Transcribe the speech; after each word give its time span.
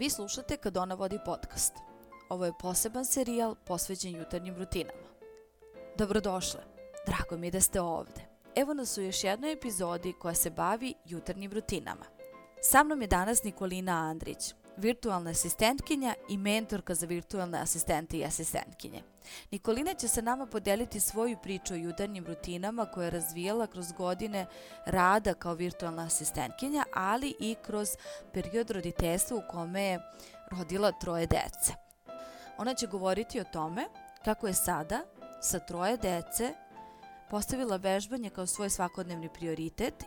Vi 0.00 0.10
slušate 0.10 0.56
Kad 0.56 0.76
ona 0.76 0.94
vodi 0.94 1.18
podcast. 1.24 1.72
Ovo 2.28 2.44
je 2.44 2.52
poseban 2.60 3.04
serijal 3.04 3.54
posvećen 3.54 4.16
jutarnjim 4.16 4.56
rutinama. 4.56 5.08
Dobrodošle, 5.98 6.60
drago 7.06 7.36
mi 7.36 7.46
je 7.46 7.50
da 7.50 7.60
ste 7.60 7.80
ovde. 7.80 8.20
Evo 8.56 8.74
nas 8.74 8.98
u 8.98 9.02
još 9.02 9.24
jednoj 9.24 9.52
epizodi 9.52 10.12
koja 10.12 10.34
se 10.34 10.50
bavi 10.50 10.94
jutarnjim 11.04 11.52
rutinama. 11.52 12.04
Sa 12.62 12.82
mnom 12.84 13.02
je 13.02 13.08
danas 13.08 13.42
Nikolina 13.42 13.92
Andrić, 13.92 14.54
virtualna 14.80 15.30
asistentkinja 15.30 16.14
i 16.28 16.36
mentorka 16.36 16.94
za 16.94 17.06
virtualne 17.06 17.58
asistente 17.58 18.18
i 18.18 18.24
asistentkinje. 18.24 19.02
Nikolina 19.50 19.94
će 19.94 20.08
sa 20.08 20.20
nama 20.20 20.46
podeliti 20.46 21.00
svoju 21.00 21.36
priču 21.42 21.74
o 21.74 21.76
jutarnjim 21.76 22.26
rutinama 22.26 22.86
koje 22.86 23.06
je 23.06 23.10
razvijala 23.10 23.66
kroz 23.66 23.92
godine 23.92 24.46
rada 24.86 25.34
kao 25.34 25.54
virtualna 25.54 26.02
asistentkinja, 26.02 26.84
ali 26.94 27.34
i 27.40 27.56
kroz 27.62 27.88
period 28.32 28.70
roditeljstva 28.70 29.36
u 29.36 29.42
kome 29.50 29.82
je 29.82 30.00
rodila 30.50 30.92
troje 30.92 31.26
dece. 31.26 31.72
Ona 32.58 32.74
će 32.74 32.86
govoriti 32.86 33.40
o 33.40 33.44
tome 33.44 33.86
kako 34.24 34.46
je 34.46 34.54
sada 34.54 35.00
sa 35.40 35.58
troje 35.58 35.96
dece 35.96 36.54
postavila 37.30 37.76
vežbanje 37.76 38.30
kao 38.30 38.46
svoj 38.46 38.70
svakodnevni 38.70 39.28
prioritet 39.28 40.04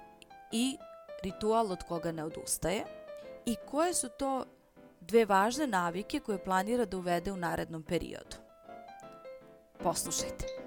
i 0.52 0.78
ritual 1.24 1.72
od 1.72 1.84
koga 1.88 2.12
ne 2.12 2.24
odustaje 2.24 2.86
i 3.46 3.56
koje 3.72 3.94
su 3.94 4.10
to 4.10 4.46
dve 5.08 5.26
važne 5.26 5.68
navike 5.68 6.20
koje 6.20 6.44
planira 6.44 6.86
da 6.86 6.98
uvede 6.98 7.32
u 7.32 7.38
narednom 7.38 7.84
periodu. 7.84 8.38
Poslušajte. 9.84 10.63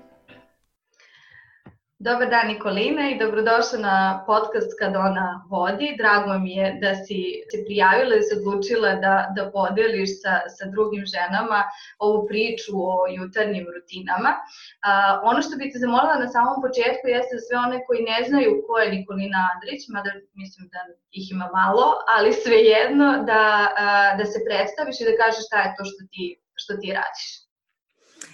Dobar 2.07 2.29
dan 2.31 2.47
Nikolina 2.47 3.11
i 3.11 3.19
dobrodošla 3.19 3.79
na 3.79 4.25
podcast 4.27 4.71
kad 4.79 4.97
ona 4.97 5.45
vodi. 5.51 5.89
Drago 5.99 6.39
mi 6.39 6.53
je 6.61 6.67
da 6.83 6.95
si 6.95 7.21
se 7.51 7.59
prijavila 7.67 8.15
i 8.17 8.27
se 8.27 8.35
odlučila 8.39 8.91
da, 9.05 9.15
da 9.37 9.51
podeliš 9.57 10.11
sa, 10.23 10.34
sa 10.57 10.65
drugim 10.75 11.05
ženama 11.15 11.61
ovu 12.07 12.19
priču 12.29 12.73
o 12.91 13.07
jutarnjim 13.17 13.67
rutinama. 13.75 14.31
A, 14.89 15.21
ono 15.31 15.43
što 15.43 15.59
bih 15.59 15.69
te 15.73 15.79
zamolila 15.84 16.17
na 16.25 16.29
samom 16.34 16.57
početku 16.67 17.05
jeste 17.15 17.33
da 17.37 17.43
sve 17.47 17.57
one 17.67 17.79
koji 17.87 18.01
ne 18.12 18.19
znaju 18.29 18.51
ko 18.67 18.73
je 18.79 18.95
Nikolina 18.97 19.41
Andrić, 19.53 19.81
mada 19.95 20.11
mislim 20.43 20.65
da 20.73 20.81
ih 21.19 21.27
ima 21.34 21.49
malo, 21.61 21.87
ali 22.15 22.41
svejedno 22.45 23.09
da, 23.31 23.43
a, 23.84 24.17
da 24.19 24.25
se 24.33 24.39
predstaviš 24.47 24.97
i 25.01 25.09
da 25.09 25.19
kažeš 25.23 25.43
šta 25.47 25.59
je 25.62 25.75
to 25.77 25.83
što 25.91 26.03
ti, 26.12 26.25
što 26.62 26.73
ti 26.81 26.89
radiš. 27.01 27.45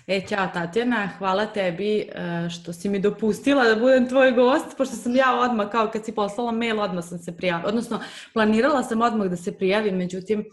E, 0.07 0.21
ćao 0.29 0.47
Tatjana, 0.55 1.09
hvala 1.19 1.47
tebi 1.47 1.99
e, 1.99 2.49
što 2.51 2.73
si 2.73 2.89
mi 2.89 2.99
dopustila 2.99 3.65
da 3.65 3.77
budem 3.77 4.09
tvoj 4.09 4.33
gost, 4.33 4.77
pošto 4.77 4.97
sam 4.97 5.17
ja 5.17 5.41
odmah, 5.41 5.71
kao 5.71 5.91
kad 5.93 6.05
si 6.05 6.15
poslala 6.15 6.53
mail, 6.53 6.81
odmah 6.81 7.05
sam 7.05 7.19
se 7.19 7.37
prijavila, 7.37 7.69
odnosno 7.69 8.01
planirala 8.33 8.83
sam 8.83 9.01
odmah 9.01 9.29
da 9.29 9.37
se 9.37 9.59
prijavim, 9.59 9.97
međutim, 9.97 10.45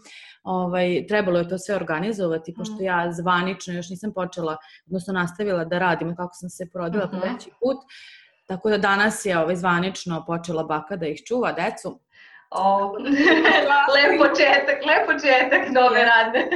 ovaj, 0.42 1.06
trebalo 1.08 1.38
je 1.38 1.48
to 1.48 1.58
sve 1.58 1.76
organizovati, 1.76 2.54
pošto 2.54 2.74
mm. 2.74 2.84
ja 2.84 3.12
zvanično 3.12 3.74
još 3.74 3.90
nisam 3.90 4.12
počela, 4.14 4.56
odnosno 4.86 5.12
nastavila 5.12 5.64
da 5.64 5.78
radim 5.78 6.16
kako 6.16 6.34
sam 6.34 6.50
se 6.50 6.70
porodila 6.72 7.06
mm 7.06 7.08
-hmm. 7.08 7.20
po 7.20 7.26
treći 7.26 7.50
put, 7.60 7.76
tako 8.46 8.70
da 8.70 8.78
danas 8.78 9.26
je 9.26 9.38
ovaj, 9.38 9.56
zvanično 9.56 10.24
počela 10.26 10.64
baka 10.64 10.96
da 10.96 11.06
ih 11.06 11.22
čuva, 11.26 11.52
decu. 11.52 12.00
O, 12.50 12.94
lep 13.94 14.20
početak, 14.20 14.78
lep 14.86 15.06
početak 15.06 15.70
nove 15.72 16.04
radne. 16.04 16.48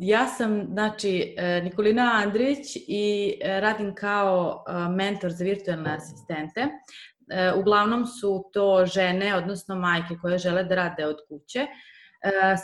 Ja 0.00 0.26
sam, 0.26 0.66
znači, 0.72 1.34
e, 1.38 1.60
Nikolina 1.64 2.12
Andrić 2.24 2.76
i 2.76 3.34
e, 3.42 3.60
radim 3.60 3.94
kao 3.94 4.64
e, 4.68 4.88
mentor 4.88 5.30
za 5.30 5.44
virtualne 5.44 5.94
asistente. 5.94 6.68
Uglavnom 7.56 8.06
su 8.06 8.50
to 8.52 8.86
žene, 8.86 9.36
odnosno 9.36 9.76
majke 9.76 10.14
koje 10.22 10.38
žele 10.38 10.64
da 10.64 10.74
rade 10.74 11.06
od 11.06 11.16
kuće. 11.28 11.66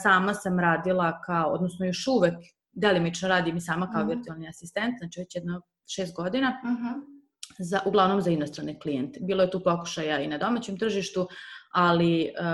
Sama 0.03 0.35
sam 0.35 0.59
radila 0.59 1.21
kao, 1.23 1.53
odnosno 1.53 1.87
još 1.87 2.07
uvek 2.07 2.35
delimično 2.73 3.29
radim 3.29 3.57
i 3.57 3.61
sama 3.61 3.91
kao 3.93 4.05
mhm. 4.05 4.11
virtualni 4.11 4.49
asistent, 4.49 4.99
znači 4.99 5.21
već 5.21 5.35
jedno 5.35 5.63
šest 5.89 6.17
godina. 6.17 6.61
Uh 6.65 6.71
mhm. 6.71 6.83
-huh. 6.83 7.21
Za, 7.59 7.81
uglavnom 7.87 8.21
za 8.21 8.31
inostrane 8.31 8.79
klijente. 8.81 9.21
Bilo 9.23 9.43
je 9.43 9.51
tu 9.51 9.61
pokušaja 9.65 10.21
i 10.21 10.29
na 10.29 10.39
domaćem 10.39 10.79
tržištu, 10.79 11.29
ali 11.73 12.33
uh, 12.41 12.47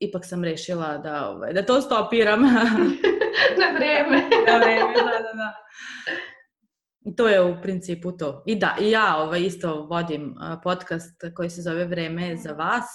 ipak 0.00 0.24
sam 0.24 0.44
rešila 0.44 0.98
da, 0.98 1.28
ovaj, 1.30 1.52
da 1.52 1.66
to 1.66 1.80
stopiram. 1.80 2.42
Na 3.60 3.68
vreme. 3.74 4.16
Na 4.50 4.58
vreme, 4.58 4.94
da, 4.94 5.02
da, 5.02 5.32
da. 5.32 5.54
I 7.00 7.16
to 7.16 7.28
je 7.28 7.42
u 7.42 7.62
principu 7.62 8.12
to. 8.12 8.42
I 8.46 8.56
da, 8.56 8.76
i 8.80 8.90
ja 8.90 9.16
ovaj, 9.16 9.42
isto 9.42 9.86
vodim 9.90 10.34
podcast 10.62 11.20
koji 11.36 11.50
se 11.50 11.62
zove 11.62 11.84
Vreme 11.84 12.36
za 12.36 12.52
vas 12.52 12.86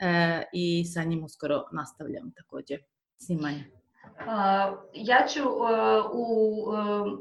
e, 0.00 0.42
i 0.52 0.84
sa 0.84 1.02
njim 1.02 1.24
uskoro 1.24 1.64
nastavljam 1.72 2.32
takođe 2.36 2.78
snimanje. 3.18 3.64
Uh, 4.04 4.78
ja 4.94 5.26
ću 5.26 5.42
uh, 5.42 6.10
u 6.12 6.26
uh, 6.68 7.18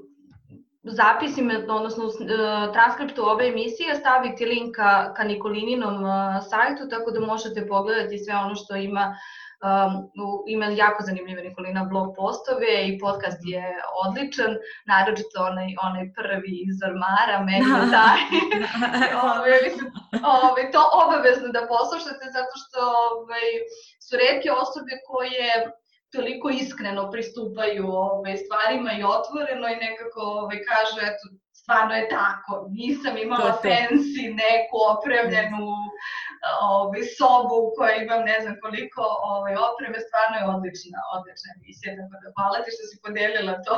zapisima, 0.83 1.53
odnosno 1.69 2.05
u 2.05 2.11
transkriptu 2.73 3.29
ove 3.29 3.47
emisije 3.47 3.95
staviti 3.95 4.45
link 4.45 4.75
ka, 4.75 5.13
ka 5.13 5.23
Nikolininom 5.23 6.03
sajtu, 6.49 6.89
tako 6.89 7.11
da 7.11 7.19
možete 7.19 7.67
pogledati 7.67 8.17
sve 8.17 8.35
ono 8.35 8.55
što 8.55 8.75
ima 8.75 9.15
um, 9.63 9.91
ima 10.47 10.65
jako 10.65 11.03
zanimljive 11.03 11.41
Nikolina 11.43 11.83
blog 11.91 12.07
postove 12.15 12.71
i 12.87 12.99
podcast 12.99 13.39
je 13.53 13.65
odličan, 14.05 14.51
naročito 14.91 15.37
onaj, 15.49 15.69
onaj 15.87 16.05
prvi 16.17 16.53
iz 16.69 16.77
ormara, 16.89 17.37
meni 17.49 17.67
je 17.75 17.85
taj. 17.97 18.19
ove, 19.33 19.55
ove, 20.47 20.61
to 20.73 20.81
obavezno 21.03 21.47
da 21.55 21.67
poslušate 21.73 22.25
zato 22.37 22.53
što 22.61 22.79
ove, 23.11 23.45
su 24.05 24.13
redke 24.23 24.49
osobe 24.63 24.93
koje 25.07 25.47
toliko 26.15 26.47
iskreno 26.49 27.11
pristupaju 27.11 27.85
ove, 27.87 28.33
stvarima 28.43 28.91
i 28.93 29.07
otvoreno 29.17 29.65
i 29.69 29.81
nekako 29.85 30.21
ove, 30.41 30.55
kažu, 30.69 30.97
eto, 31.09 31.23
stvarno 31.61 31.93
je 31.99 32.09
tako, 32.19 32.53
nisam 32.79 33.13
imala 33.17 33.51
to 33.51 33.59
fancy 33.63 34.23
neku 34.43 34.77
opremljenu 34.93 35.65
ove, 36.79 36.99
sobu 37.17 37.55
u 37.65 37.71
kojoj 37.75 37.97
imam 38.05 38.21
ne 38.31 38.37
znam 38.43 38.55
koliko 38.63 39.01
ove, 39.35 39.51
opreme, 39.69 39.97
stvarno 40.07 40.35
je 40.39 40.49
odlična, 40.55 40.99
odlična 41.15 41.49
emisija, 41.57 41.89
tako 41.99 42.15
da 42.21 42.27
hvala 42.35 42.57
ti 42.63 42.69
što 42.75 42.83
si 42.89 42.95
podelila 43.05 43.55
to, 43.67 43.75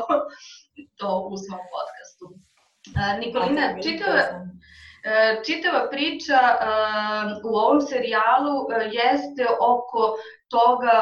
to 0.99 1.09
u 1.33 1.35
svom 1.43 1.63
podcastu. 1.75 2.25
Nikolina, 3.23 3.65
čitava, 3.85 4.21
e, 5.09 5.13
čitava 5.47 5.81
priča 5.93 6.39
u 7.49 7.51
ovom 7.63 7.81
serijalu 7.91 8.55
e, 8.63 8.75
jeste 8.99 9.45
oko 9.73 10.01
toga 10.55 10.95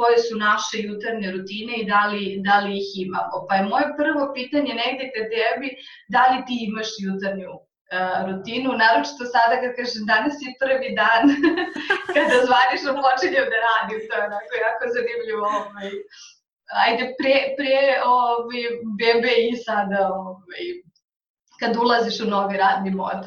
koje 0.00 0.18
su 0.26 0.34
naše 0.48 0.76
jutarnje 0.88 1.28
rutine 1.34 1.72
i 1.76 1.86
da 1.92 2.02
li, 2.10 2.22
da 2.46 2.56
li 2.64 2.72
ih 2.82 2.90
imamo. 3.06 3.36
Pa 3.48 3.52
je 3.54 3.68
moje 3.72 3.86
prvo 4.00 4.22
pitanje 4.36 4.72
negde 4.82 5.04
ka 5.14 5.22
tebi, 5.32 5.68
da 6.14 6.22
li 6.30 6.38
ti 6.46 6.54
imaš 6.68 6.88
jutarnju 7.06 7.52
uh, 7.54 8.18
rutinu, 8.28 8.68
naročito 8.82 9.24
sada 9.34 9.54
kad 9.62 9.70
kažem 9.78 10.02
danas 10.12 10.36
je 10.44 10.58
prvi 10.62 10.88
dan 11.00 11.22
kada 12.16 12.36
zvanično 12.46 12.90
počinjem 13.04 13.46
da 13.52 13.58
radim, 13.68 13.98
to 14.06 14.12
je 14.16 14.26
onako 14.28 14.52
jako 14.66 14.84
zanimljivo. 14.96 15.44
Ovaj. 15.60 15.90
Ajde, 16.84 17.04
pre, 17.18 17.34
pre 17.56 17.76
ovaj, 18.14 18.62
bebe 19.00 19.32
i 19.48 19.50
sada 19.66 19.98
ovaj, 20.22 20.64
kad 21.60 21.72
ulaziš 21.76 22.16
u 22.20 22.26
novi 22.34 22.56
radni 22.64 22.90
mod. 23.02 23.20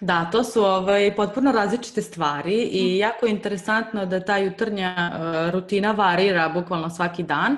Da, 0.00 0.28
to 0.32 0.44
su 0.44 0.64
ovaj, 0.64 1.16
potpuno 1.16 1.52
različite 1.52 2.02
stvari 2.02 2.62
i 2.62 2.86
mhm. 2.86 2.96
jako 2.96 3.26
je 3.26 3.32
interesantno 3.32 4.06
da 4.06 4.24
ta 4.24 4.36
jutarnja 4.36 4.94
uh, 4.94 5.50
rutina 5.52 5.92
varira 5.92 6.48
bukvalno 6.48 6.90
svaki 6.90 7.22
dan. 7.22 7.56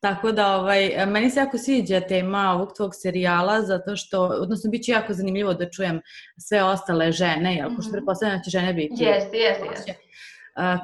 Tako 0.00 0.32
da, 0.32 0.56
ovaj, 0.56 1.06
meni 1.06 1.30
se 1.30 1.40
jako 1.40 1.58
sviđa 1.58 2.00
tema 2.00 2.52
ovog 2.52 2.72
tvog 2.76 2.90
serijala, 2.94 3.62
zato 3.62 3.96
što, 3.96 4.22
odnosno, 4.22 4.70
bit 4.70 4.82
će 4.82 4.92
jako 4.92 5.14
zanimljivo 5.14 5.54
da 5.54 5.70
čujem 5.70 6.00
sve 6.38 6.62
ostale 6.62 7.12
žene, 7.12 7.56
jel, 7.56 7.68
mm 7.68 7.72
-hmm. 7.72 7.76
pošto 7.76 7.92
pretpostavljam 7.92 8.38
da 8.38 8.42
će 8.42 8.50
žene 8.50 8.74
biti. 8.74 9.04
Jeste, 9.04 9.36
jeste, 9.36 9.66
jeste. 9.70 9.94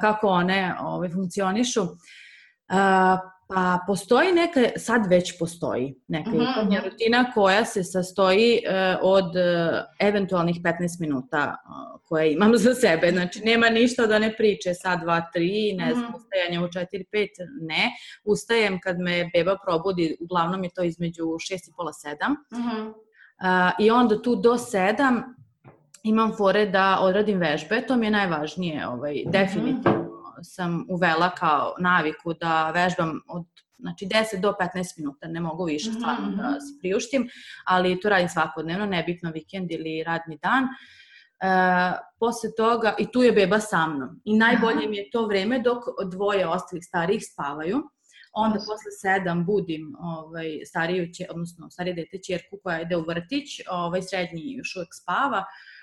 Kako 0.01 0.27
one 0.27 0.75
ovaj, 0.81 1.09
funkcionišu. 1.09 1.81
Uh, 1.81 3.38
Pa 3.53 3.79
postoji 3.87 4.31
neka, 4.31 4.79
sad 4.79 5.05
već 5.09 5.39
postoji 5.39 5.95
neka 6.07 6.29
mm 6.29 6.33
-hmm. 6.33 6.83
rutina 6.83 7.31
koja 7.33 7.65
se 7.65 7.83
sastoji 7.83 8.61
uh, 8.65 8.99
od 9.01 9.25
uh, 9.25 9.79
eventualnih 9.99 10.55
15 10.63 11.01
minuta 11.01 11.55
uh, 11.65 12.01
koje 12.03 12.33
imam 12.33 12.57
za 12.57 12.75
sebe. 12.75 13.11
Znači, 13.11 13.41
nema 13.45 13.69
ništa 13.69 14.05
da 14.05 14.19
ne 14.19 14.35
priče 14.35 14.73
sad, 14.73 15.01
dva, 15.01 15.21
tri, 15.33 15.73
ne 15.77 15.93
znam, 15.93 16.11
-hmm. 16.11 16.15
ustajanje 16.15 16.59
u 16.59 16.67
4, 16.67 17.03
5, 17.13 17.27
ne. 17.61 17.91
Ustajem 18.23 18.79
kad 18.83 18.99
me 18.99 19.29
beba 19.33 19.57
probudi, 19.65 20.17
uglavnom 20.21 20.63
je 20.63 20.69
to 20.75 20.83
između 20.83 21.23
6 21.23 21.69
i 21.69 21.73
pola 21.77 21.91
7. 21.91 22.29
Mm 22.29 22.57
-hmm. 22.57 22.87
uh, 22.89 23.73
I 23.79 23.91
onda 23.91 24.21
tu 24.21 24.35
do 24.35 24.53
7 24.53 25.23
imam 26.03 26.33
fore 26.37 26.65
da 26.65 26.99
odradim 27.01 27.39
vežbe, 27.39 27.81
to 27.87 27.95
mi 27.95 28.05
je 28.05 28.11
najvažnije, 28.11 28.87
ovaj, 28.87 29.23
definitivno 29.25 29.98
sam 30.43 30.85
uvela 30.89 31.29
kao 31.29 31.75
naviku 31.79 32.33
da 32.33 32.71
vežbam 32.71 33.21
od 33.27 33.45
znači 33.79 34.05
10 34.05 34.41
do 34.41 34.53
15 34.75 34.97
minuta, 34.97 35.27
ne 35.27 35.39
mogu 35.39 35.65
više 35.65 35.89
mhm, 35.89 35.99
stvarno 35.99 36.27
mm 36.27 36.33
-hmm. 36.33 36.53
da 36.53 36.59
se 36.59 36.79
priuštim, 36.79 37.29
ali 37.65 37.99
to 37.99 38.09
radim 38.09 38.29
svakodnevno, 38.29 38.85
nebitno 38.85 39.31
vikend 39.31 39.71
ili 39.71 40.03
radni 40.03 40.39
dan. 40.41 40.67
posle 42.19 42.49
toga, 42.57 42.95
i 42.99 43.11
tu 43.11 43.23
je 43.23 43.31
beba 43.31 43.59
sa 43.59 43.87
mnom. 43.87 44.21
I 44.25 44.37
najbolje 44.37 44.87
mi 44.87 44.97
je 44.97 45.09
to 45.09 45.27
vreme 45.27 45.59
dok 45.59 45.83
dvoje 46.11 46.47
ostalih 46.47 46.83
starijih 46.85 47.23
spavaju. 47.33 47.83
Onda 48.33 48.57
posle 48.57 48.91
sedam 49.01 49.45
budim 49.45 49.95
ovaj, 49.99 50.59
stariju, 50.65 51.07
odnosno 51.29 51.69
starije 51.69 51.93
dete 51.93 52.17
čerku 52.27 52.57
koja 52.63 52.81
ide 52.81 52.97
u 52.97 53.05
vrtić, 53.07 53.61
ovaj, 53.69 54.01
srednji 54.01 54.53
još 54.53 54.75
uvek 54.75 54.89
spava. 54.91 55.37
Uh, 55.39 55.78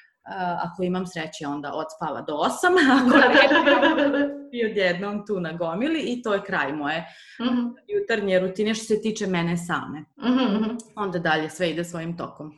ako 0.63 0.83
imam 0.83 1.07
sreće, 1.07 1.47
onda 1.47 1.73
odspava 1.75 2.21
do 2.21 2.33
8, 2.33 2.47
ako 2.99 3.17
ne, 3.17 4.37
i 4.53 4.67
odjednom 4.67 5.27
tu 5.27 5.41
na 5.41 5.53
gomili 5.53 6.01
i 6.01 6.23
to 6.23 6.35
je 6.35 6.43
kraj 6.43 6.73
moje 6.73 7.05
mm 7.41 7.45
-hmm. 7.45 7.75
jutarnje 7.89 8.39
rutine 8.39 8.75
što 8.75 8.85
se 8.85 9.03
tiče 9.03 9.27
mene 9.27 9.57
same. 9.57 10.01
Mm 10.01 10.39
-hmm. 10.39 10.79
Onda 10.97 11.19
dalje 11.19 11.51
sve 11.51 11.71
ide 11.71 11.85
svojim 11.85 12.17
tokom. 12.17 12.55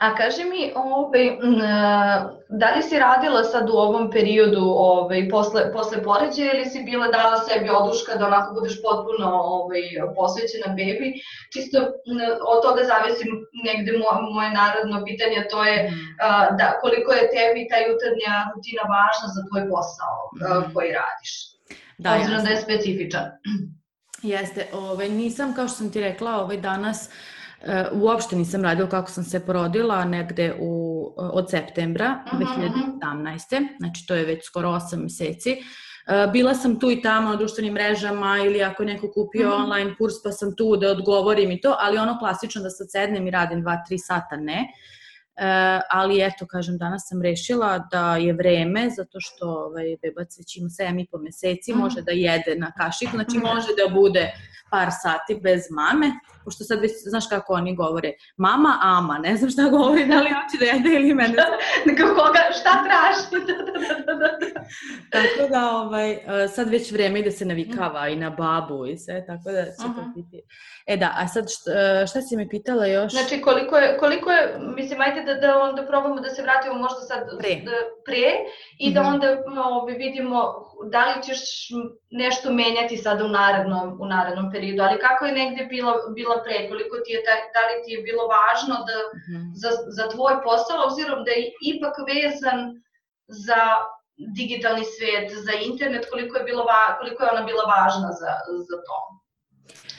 A 0.00 0.14
kaži 0.14 0.44
mi, 0.44 0.72
ovaj, 0.74 1.26
da 2.48 2.74
li 2.74 2.82
si 2.82 2.98
radila 2.98 3.44
sad 3.44 3.70
u 3.70 3.72
ovom 3.72 4.10
periodu 4.10 4.64
ovaj, 4.76 5.28
posle, 5.28 5.72
posle 5.72 6.02
poređaja 6.02 6.52
ili 6.54 6.64
si 6.64 6.82
bila 6.82 7.08
dala 7.08 7.36
sebi 7.36 7.70
oduška 7.70 8.16
da 8.16 8.26
onako 8.26 8.54
budeš 8.54 8.82
potpuno 8.82 9.26
ovaj, 9.32 9.82
posvećena 10.16 10.68
bebi? 10.68 11.08
Čisto 11.52 11.78
od 12.52 12.62
toga 12.62 12.82
zavisi 12.84 13.24
negde 13.66 13.92
moje, 13.92 14.32
moje 14.34 14.50
narodno 14.50 15.04
pitanje, 15.04 15.46
to 15.50 15.64
je 15.64 15.90
mm. 15.90 16.53
Da, 16.58 16.78
koliko 16.82 17.10
je 17.18 17.30
tebi 17.34 17.60
ta 17.70 17.78
jutarnja 17.88 18.34
rutina 18.50 18.84
važna 18.96 19.26
za 19.36 19.40
tvoj 19.48 19.62
posao 19.72 20.16
mm. 20.32 20.74
koji 20.74 20.90
radiš. 21.00 21.32
Da, 21.98 22.14
Obzirom 22.16 22.44
da 22.44 22.50
je 22.50 22.62
specifičan. 22.66 23.26
Jeste, 24.22 24.66
ovaj, 24.72 25.08
nisam, 25.08 25.54
kao 25.54 25.68
što 25.68 25.76
sam 25.76 25.92
ti 25.92 26.00
rekla, 26.00 26.40
ovaj, 26.42 26.56
danas 26.56 27.10
Uh, 27.64 28.02
uopšte 28.02 28.36
nisam 28.36 28.62
radila 28.62 28.88
kako 28.88 29.10
sam 29.10 29.24
se 29.24 29.40
porodila, 29.46 30.04
negde 30.04 30.54
u, 30.60 31.14
od 31.16 31.50
septembra 31.50 32.24
uh 32.26 32.38
-huh, 32.38 32.70
2017. 33.00 33.66
Znači 33.78 34.06
to 34.06 34.14
je 34.14 34.24
već 34.24 34.46
skoro 34.46 34.68
8 34.68 35.02
meseci. 35.02 35.56
Bila 36.32 36.54
sam 36.54 36.80
tu 36.80 36.90
i 36.90 37.02
tamo 37.02 37.28
na 37.28 37.36
društvenim 37.36 37.72
mrežama 37.72 38.38
ili 38.38 38.62
ako 38.62 38.82
je 38.82 38.86
neko 38.86 39.12
kupio 39.12 39.48
uh 39.48 39.54
-huh. 39.54 39.64
online 39.64 39.94
kurs 39.98 40.14
pa 40.24 40.32
sam 40.32 40.56
tu 40.56 40.76
da 40.76 40.90
odgovorim 40.90 41.50
i 41.50 41.60
to, 41.60 41.76
ali 41.80 41.98
ono 41.98 42.18
klasično 42.18 42.62
da 42.62 42.70
sad 42.70 42.86
sednem 42.90 43.26
i 43.26 43.30
radim 43.30 43.62
2-3 43.62 43.76
sata 44.06 44.36
ne. 44.36 44.58
Uh, 44.58 44.94
ali 45.90 46.20
eto, 46.22 46.46
kažem, 46.46 46.78
danas 46.78 47.02
sam 47.08 47.22
rešila 47.22 47.88
da 47.90 48.16
je 48.16 48.32
vreme, 48.32 48.90
zato 48.96 49.18
što 49.20 49.46
ovaj, 49.46 49.96
bebac 50.02 50.38
već 50.38 50.56
ima 50.56 50.68
7,5 50.68 51.22
meseci, 51.22 51.72
-huh. 51.72 51.78
može 51.78 52.02
da 52.02 52.12
jede 52.12 52.54
na 52.56 52.72
kašik, 52.72 53.08
znači 53.10 53.38
može 53.38 53.68
da 53.84 53.94
bude 53.94 54.32
par 54.70 54.88
sati 55.02 55.40
bez 55.42 55.62
mame, 55.70 56.12
pošto 56.44 56.64
sad 56.64 56.80
već 56.80 56.92
znaš 57.04 57.28
kako 57.28 57.52
oni 57.52 57.76
govore, 57.76 58.12
mama, 58.36 58.78
ama, 58.82 59.18
ne 59.18 59.36
znam 59.36 59.50
šta 59.50 59.62
govori, 59.62 60.06
da 60.06 60.20
li 60.20 60.28
hoće 60.28 60.56
da 60.58 60.64
jede 60.64 60.90
ili 60.94 61.14
mene. 61.14 61.34
Nego 61.86 62.14
koga, 62.14 62.42
šta 62.60 62.84
traži? 62.84 63.44
tako 65.14 65.48
da, 65.50 65.70
ovaj, 65.70 66.18
sad 66.54 66.68
već 66.68 66.92
vreme 66.92 67.22
da 67.22 67.30
se 67.30 67.44
navikava 67.44 68.08
i 68.08 68.16
na 68.16 68.30
babu 68.30 68.86
i 68.86 68.98
sve, 68.98 69.26
tako 69.26 69.52
da 69.52 69.64
će 69.64 69.88
to 69.96 70.12
biti. 70.16 70.42
E 70.86 70.96
da, 70.96 71.14
a 71.16 71.28
sad 71.28 71.44
šta, 71.50 72.06
šta 72.06 72.22
si 72.22 72.36
me 72.36 72.48
pitala 72.48 72.86
još? 72.86 73.12
Znači, 73.12 73.40
koliko 73.40 73.76
je, 73.76 73.96
koliko 73.98 74.30
je 74.30 74.58
mislim, 74.76 75.00
ajde 75.00 75.22
da, 75.22 75.34
da 75.34 75.58
onda 75.58 75.86
probamo 75.86 76.20
da 76.20 76.30
se 76.30 76.42
vratimo 76.42 76.74
možda 76.74 77.00
sad 77.00 77.38
pre, 77.38 77.54
da, 77.64 77.72
pre 78.04 78.24
i 78.78 78.94
da 78.94 79.02
onda 79.02 79.42
ovaj, 79.64 79.94
vidimo 79.94 80.54
da 80.90 81.14
li 81.14 81.22
ćeš 81.22 81.40
nešto 82.22 82.52
menjati 82.52 82.96
sada 82.96 83.24
u 83.24 83.28
narednom, 83.28 83.86
u 84.00 84.06
narednom 84.06 84.46
periodu, 84.52 84.82
ali 84.82 84.98
kako 85.06 85.24
je 85.26 85.38
negde 85.40 85.62
bila, 85.72 85.92
bila 86.18 86.36
pre, 86.44 86.68
koliko 86.70 86.96
ti 87.04 87.12
je, 87.12 87.20
da, 87.26 87.34
da 87.54 87.62
li 87.68 87.76
ti 87.84 87.90
je 87.94 88.02
bilo 88.08 88.24
važno 88.36 88.74
da, 88.88 88.96
mm 89.02 89.18
-hmm. 89.24 89.44
za, 89.62 89.70
za 89.98 90.04
tvoj 90.14 90.34
posao, 90.46 90.86
obzirom 90.88 91.20
da 91.26 91.32
je 91.38 91.44
ipak 91.72 91.94
vezan 92.10 92.58
za 93.46 93.62
digitalni 94.38 94.84
svet, 94.94 95.26
za 95.46 95.54
internet, 95.70 96.04
koliko 96.10 96.36
je, 96.38 96.44
bilo, 96.50 96.62
koliko 96.98 97.18
je 97.24 97.32
ona 97.34 97.44
bila 97.50 97.64
važna 97.76 98.10
za, 98.20 98.32
za 98.68 98.76
to. 98.86 98.98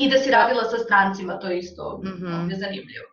I 0.04 0.10
da 0.12 0.18
si 0.18 0.32
radila 0.32 0.64
sa 0.64 0.78
strancima, 0.78 1.40
to 1.40 1.48
je 1.48 1.58
isto 1.60 1.84
mm 2.04 2.16
-hmm. 2.20 2.60
zanimljivo. 2.64 3.10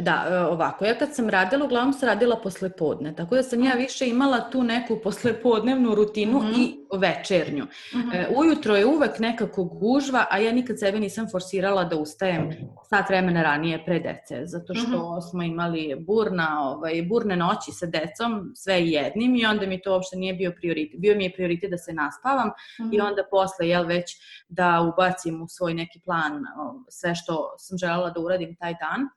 Da, 0.00 0.26
e, 0.30 0.38
ovako, 0.38 0.84
ja 0.84 0.94
kad 0.94 1.14
sam 1.14 1.28
radila, 1.28 1.64
uglavnom 1.64 1.92
sam 1.92 2.08
radila 2.08 2.36
posle 2.42 2.70
podne, 2.70 3.16
tako 3.16 3.34
da 3.34 3.42
sam 3.42 3.64
ja 3.64 3.72
više 3.72 4.08
imala 4.08 4.50
tu 4.50 4.62
neku 4.62 5.00
poslepodnevnu 5.02 5.94
rutinu 5.94 6.38
mm 6.38 6.46
-hmm. 6.46 6.58
i 6.58 6.98
večernju. 6.98 7.64
Mm 7.64 7.98
-hmm. 7.98 8.14
e, 8.14 8.28
ujutro 8.36 8.76
je 8.76 8.86
uvek 8.86 9.18
nekako 9.18 9.64
gužva, 9.64 10.26
a 10.30 10.38
ja 10.38 10.52
nikad 10.52 10.78
sebe 10.78 11.00
nisam 11.00 11.26
forsirala 11.30 11.84
da 11.84 11.96
ustajem 11.96 12.50
sat 12.88 13.08
vremena 13.08 13.42
ranije 13.42 13.84
pre 13.84 13.98
dece, 13.98 14.46
zato 14.46 14.74
što 14.74 14.98
mm 14.98 15.00
-hmm. 15.00 15.30
smo 15.30 15.42
imali 15.42 15.96
burna, 16.06 16.60
ovaj, 16.62 17.02
burne 17.08 17.36
noći 17.36 17.72
sa 17.72 17.86
decom, 17.86 18.52
sve 18.54 18.86
jednim 18.86 19.36
i 19.36 19.46
onda 19.46 19.66
mi 19.66 19.82
to 19.82 19.92
uopšte 19.92 20.16
nije 20.16 20.34
bio 20.34 20.52
prioritet. 20.60 21.00
Bio 21.00 21.16
mi 21.16 21.24
je 21.24 21.32
prioritet 21.32 21.70
da 21.70 21.78
se 21.78 21.92
naspavam 21.92 22.48
mm 22.48 22.82
-hmm. 22.82 22.94
i 22.94 22.98
mhm. 22.98 23.06
onda 23.06 23.22
posle, 23.30 23.68
jel, 23.68 23.86
već 23.86 24.16
da 24.48 24.92
ubacim 24.92 25.42
u 25.42 25.48
svoj 25.48 25.74
neki 25.74 26.00
plan 26.04 26.44
sve 26.88 27.14
što 27.14 27.54
sam 27.58 27.78
želela 27.78 28.10
da 28.10 28.20
uradim 28.20 28.56
taj 28.56 28.74
dan. 28.74 29.08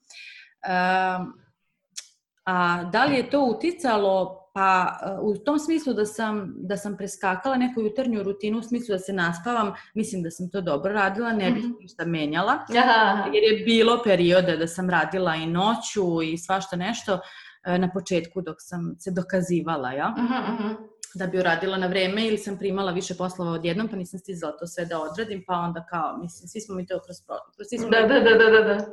A 2.45 2.83
da 2.91 3.05
li 3.05 3.15
je 3.15 3.29
to 3.29 3.45
uticalo 3.45 4.45
Pa 4.55 4.99
u 5.21 5.37
tom 5.37 5.59
smislu 5.59 5.93
da 5.93 6.05
sam, 6.05 6.53
da 6.57 6.77
sam 6.77 6.97
preskakala 6.97 7.55
neku 7.55 7.81
jutarnju 7.81 8.23
rutinu, 8.23 8.59
u 8.59 8.61
smislu 8.61 8.93
da 8.93 8.99
se 8.99 9.13
naspavam, 9.13 9.73
mislim 9.93 10.23
da 10.23 10.31
sam 10.31 10.49
to 10.49 10.61
dobro 10.61 10.93
radila, 10.93 11.33
ne 11.33 11.51
bih 11.51 11.63
-hmm. 11.63 11.79
ništa 11.79 12.05
menjala. 12.05 12.53
Aha. 12.77 13.29
Jer 13.33 13.43
je 13.43 13.65
bilo 13.65 14.01
perioda 14.03 14.55
da 14.55 14.67
sam 14.67 14.89
radila 14.89 15.35
i 15.35 15.45
noću 15.45 16.21
i 16.23 16.37
svašta 16.37 16.75
nešto 16.75 17.19
e, 17.65 17.77
na 17.77 17.91
početku 17.93 18.41
dok 18.41 18.55
sam 18.59 18.95
se 18.99 19.11
dokazivala, 19.11 19.91
ja? 19.91 20.09
Mm 20.09 20.27
-hmm. 20.27 20.75
da 21.15 21.27
bi 21.27 21.39
uradila 21.39 21.77
na 21.77 21.87
vreme 21.87 22.27
ili 22.27 22.37
sam 22.37 22.57
primala 22.57 22.91
više 22.91 23.15
poslova 23.15 23.51
odjednom 23.51 23.87
pa 23.87 23.95
nisam 23.95 24.19
stizala 24.19 24.57
to 24.57 24.67
sve 24.67 24.85
da 24.85 25.01
odradim 25.01 25.43
pa 25.47 25.53
onda 25.53 25.85
kao, 25.89 26.17
mislim, 26.17 26.47
svi 26.47 26.61
smo 26.61 26.75
mi 26.75 26.85
to 26.85 26.99
kroz, 27.05 27.17
kroz 27.55 27.67
svi 27.69 27.77
smo 27.77 27.89
da, 27.89 28.01
da, 28.01 28.19
da, 28.19 28.51
da, 28.51 28.61
da. 28.61 28.85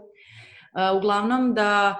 Uh, 0.72 0.96
uglavnom 0.96 1.54
da 1.54 1.98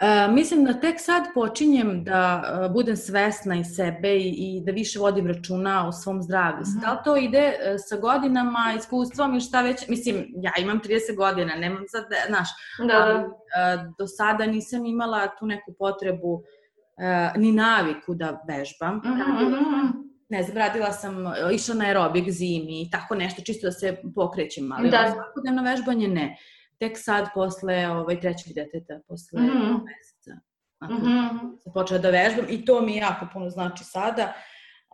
uh, 0.00 0.34
mislim 0.34 0.64
da 0.64 0.80
tek 0.80 1.00
sad 1.00 1.22
počinjem 1.34 2.04
da 2.04 2.42
uh, 2.66 2.72
budem 2.72 2.96
svesna 2.96 3.56
i 3.56 3.64
sebe 3.64 4.16
i, 4.16 4.28
i 4.28 4.62
da 4.66 4.72
više 4.72 4.98
vodim 4.98 5.26
računa 5.26 5.88
o 5.88 5.92
svom 5.92 6.22
zdravlju. 6.22 6.60
Mm 6.60 6.78
-hmm. 6.78 6.80
Da 6.80 6.92
li 6.92 6.98
to 7.04 7.16
ide 7.16 7.48
uh, 7.48 7.76
sa 7.88 7.96
godinama, 7.96 8.74
iskustvom 8.78 9.36
i 9.36 9.40
šta 9.40 9.62
već, 9.62 9.88
mislim, 9.88 10.26
ja 10.36 10.52
imam 10.58 10.80
30 10.80 11.16
godina, 11.16 11.54
nemam 11.54 11.82
sad, 11.88 12.04
znaš, 12.28 12.48
da, 12.78 12.84
da. 12.86 13.02
ali 13.02 13.24
uh, 13.24 13.94
do 13.98 14.06
sada 14.06 14.46
nisam 14.46 14.86
imala 14.86 15.26
tu 15.38 15.46
neku 15.46 15.74
potrebu 15.78 16.32
uh, 16.32 17.40
ni 17.40 17.52
naviku 17.52 18.14
da 18.14 18.44
vežbam. 18.48 18.96
Mm 18.96 19.00
-hmm. 19.00 19.92
ne 20.28 20.42
znam, 20.42 20.56
radila 20.56 20.92
sam, 20.92 21.16
išla 21.52 21.74
na 21.74 21.84
aerobik 21.84 22.30
zimi 22.30 22.82
i 22.82 22.90
tako 22.90 23.14
nešto, 23.14 23.42
čisto 23.42 23.66
da 23.66 23.72
se 23.72 23.96
pokrećem, 24.14 24.72
ali 24.72 24.90
da. 24.90 25.12
svakodnevno 25.12 25.62
vežbanje 25.62 26.08
ne 26.08 26.36
tek 26.78 26.98
sad 26.98 27.28
posle 27.34 27.88
ovaj, 27.88 28.20
trećeg 28.20 28.54
deteta, 28.54 29.00
posle 29.08 29.40
mm 29.40 29.46
-hmm. 29.46 29.80
meseca. 29.84 30.40
Ako 30.78 30.92
mm 30.92 31.02
-hmm. 31.02 31.58
sam 31.62 31.72
počela 31.72 32.00
da 32.00 32.10
vežbam 32.10 32.44
i 32.48 32.64
to 32.64 32.80
mi 32.80 32.96
jako 32.96 33.26
puno 33.32 33.50
znači 33.50 33.84
sada. 33.84 34.32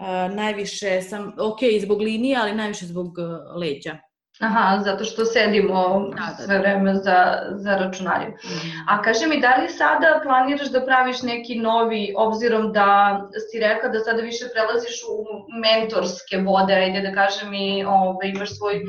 Uh, 0.00 0.34
najviše 0.34 1.02
sam, 1.02 1.32
ok, 1.38 1.58
zbog 1.80 2.00
linije, 2.00 2.36
ali 2.36 2.54
najviše 2.54 2.86
zbog 2.86 3.06
uh, 3.06 3.60
leđa. 3.60 3.98
Aha, 4.40 4.80
zato 4.84 5.04
što 5.04 5.24
sedimo 5.24 5.80
da, 6.16 6.16
da, 6.16 6.44
sve 6.44 6.54
da. 6.54 6.60
vreme 6.60 6.94
za, 6.94 7.18
za 7.64 7.72
računarjem. 7.76 8.30
Mm. 8.30 8.70
A 8.88 9.02
kaže 9.02 9.26
mi, 9.26 9.40
da 9.40 9.52
li 9.56 9.68
sada 9.68 10.20
planiraš 10.22 10.68
da 10.76 10.84
praviš 10.84 11.22
neki 11.22 11.54
novi, 11.58 12.14
obzirom 12.16 12.72
da 12.72 12.90
si 13.46 13.60
rekla 13.66 13.88
da 13.88 14.00
sada 14.06 14.22
više 14.30 14.44
prelaziš 14.52 14.96
u 15.12 15.16
mentorske 15.64 16.36
vode, 16.48 16.74
ajde 16.74 17.00
da 17.06 17.12
kažem 17.20 17.54
i 17.54 17.84
ove, 17.84 18.08
ovaj, 18.08 18.28
imaš 18.28 18.50
svoj 18.58 18.76
uh, 18.76 18.86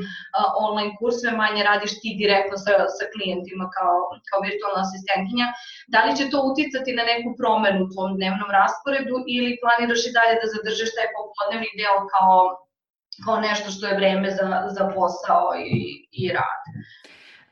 online 0.66 0.92
kurs, 0.98 1.14
sve 1.20 1.32
manje 1.42 1.62
radiš 1.70 1.92
ti 2.00 2.10
direktno 2.22 2.56
sa, 2.64 2.72
sa 2.96 3.04
klijentima 3.12 3.66
kao, 3.76 3.96
kao 4.28 4.38
virtualna 4.48 4.80
asistentkinja, 4.86 5.46
da 5.92 5.98
li 6.04 6.16
će 6.18 6.24
to 6.32 6.38
uticati 6.50 6.90
na 6.98 7.04
neku 7.12 7.30
promenu 7.40 7.78
u 7.82 7.90
tvom 7.92 8.10
dnevnom 8.18 8.48
rasporedu 8.58 9.16
ili 9.36 9.58
planiraš 9.62 10.02
i 10.04 10.14
dalje 10.18 10.34
da 10.42 10.52
zadržiš 10.54 10.90
taj 10.96 11.08
popodnevni 11.16 11.70
deo 11.80 11.96
kao 12.14 12.36
kao 13.24 13.40
nešto 13.40 13.70
što 13.70 13.86
je 13.86 13.96
vreme 13.96 14.30
za, 14.30 14.68
za 14.68 14.84
posao 14.94 15.54
i, 15.66 16.06
i 16.12 16.28
rad. 16.28 16.62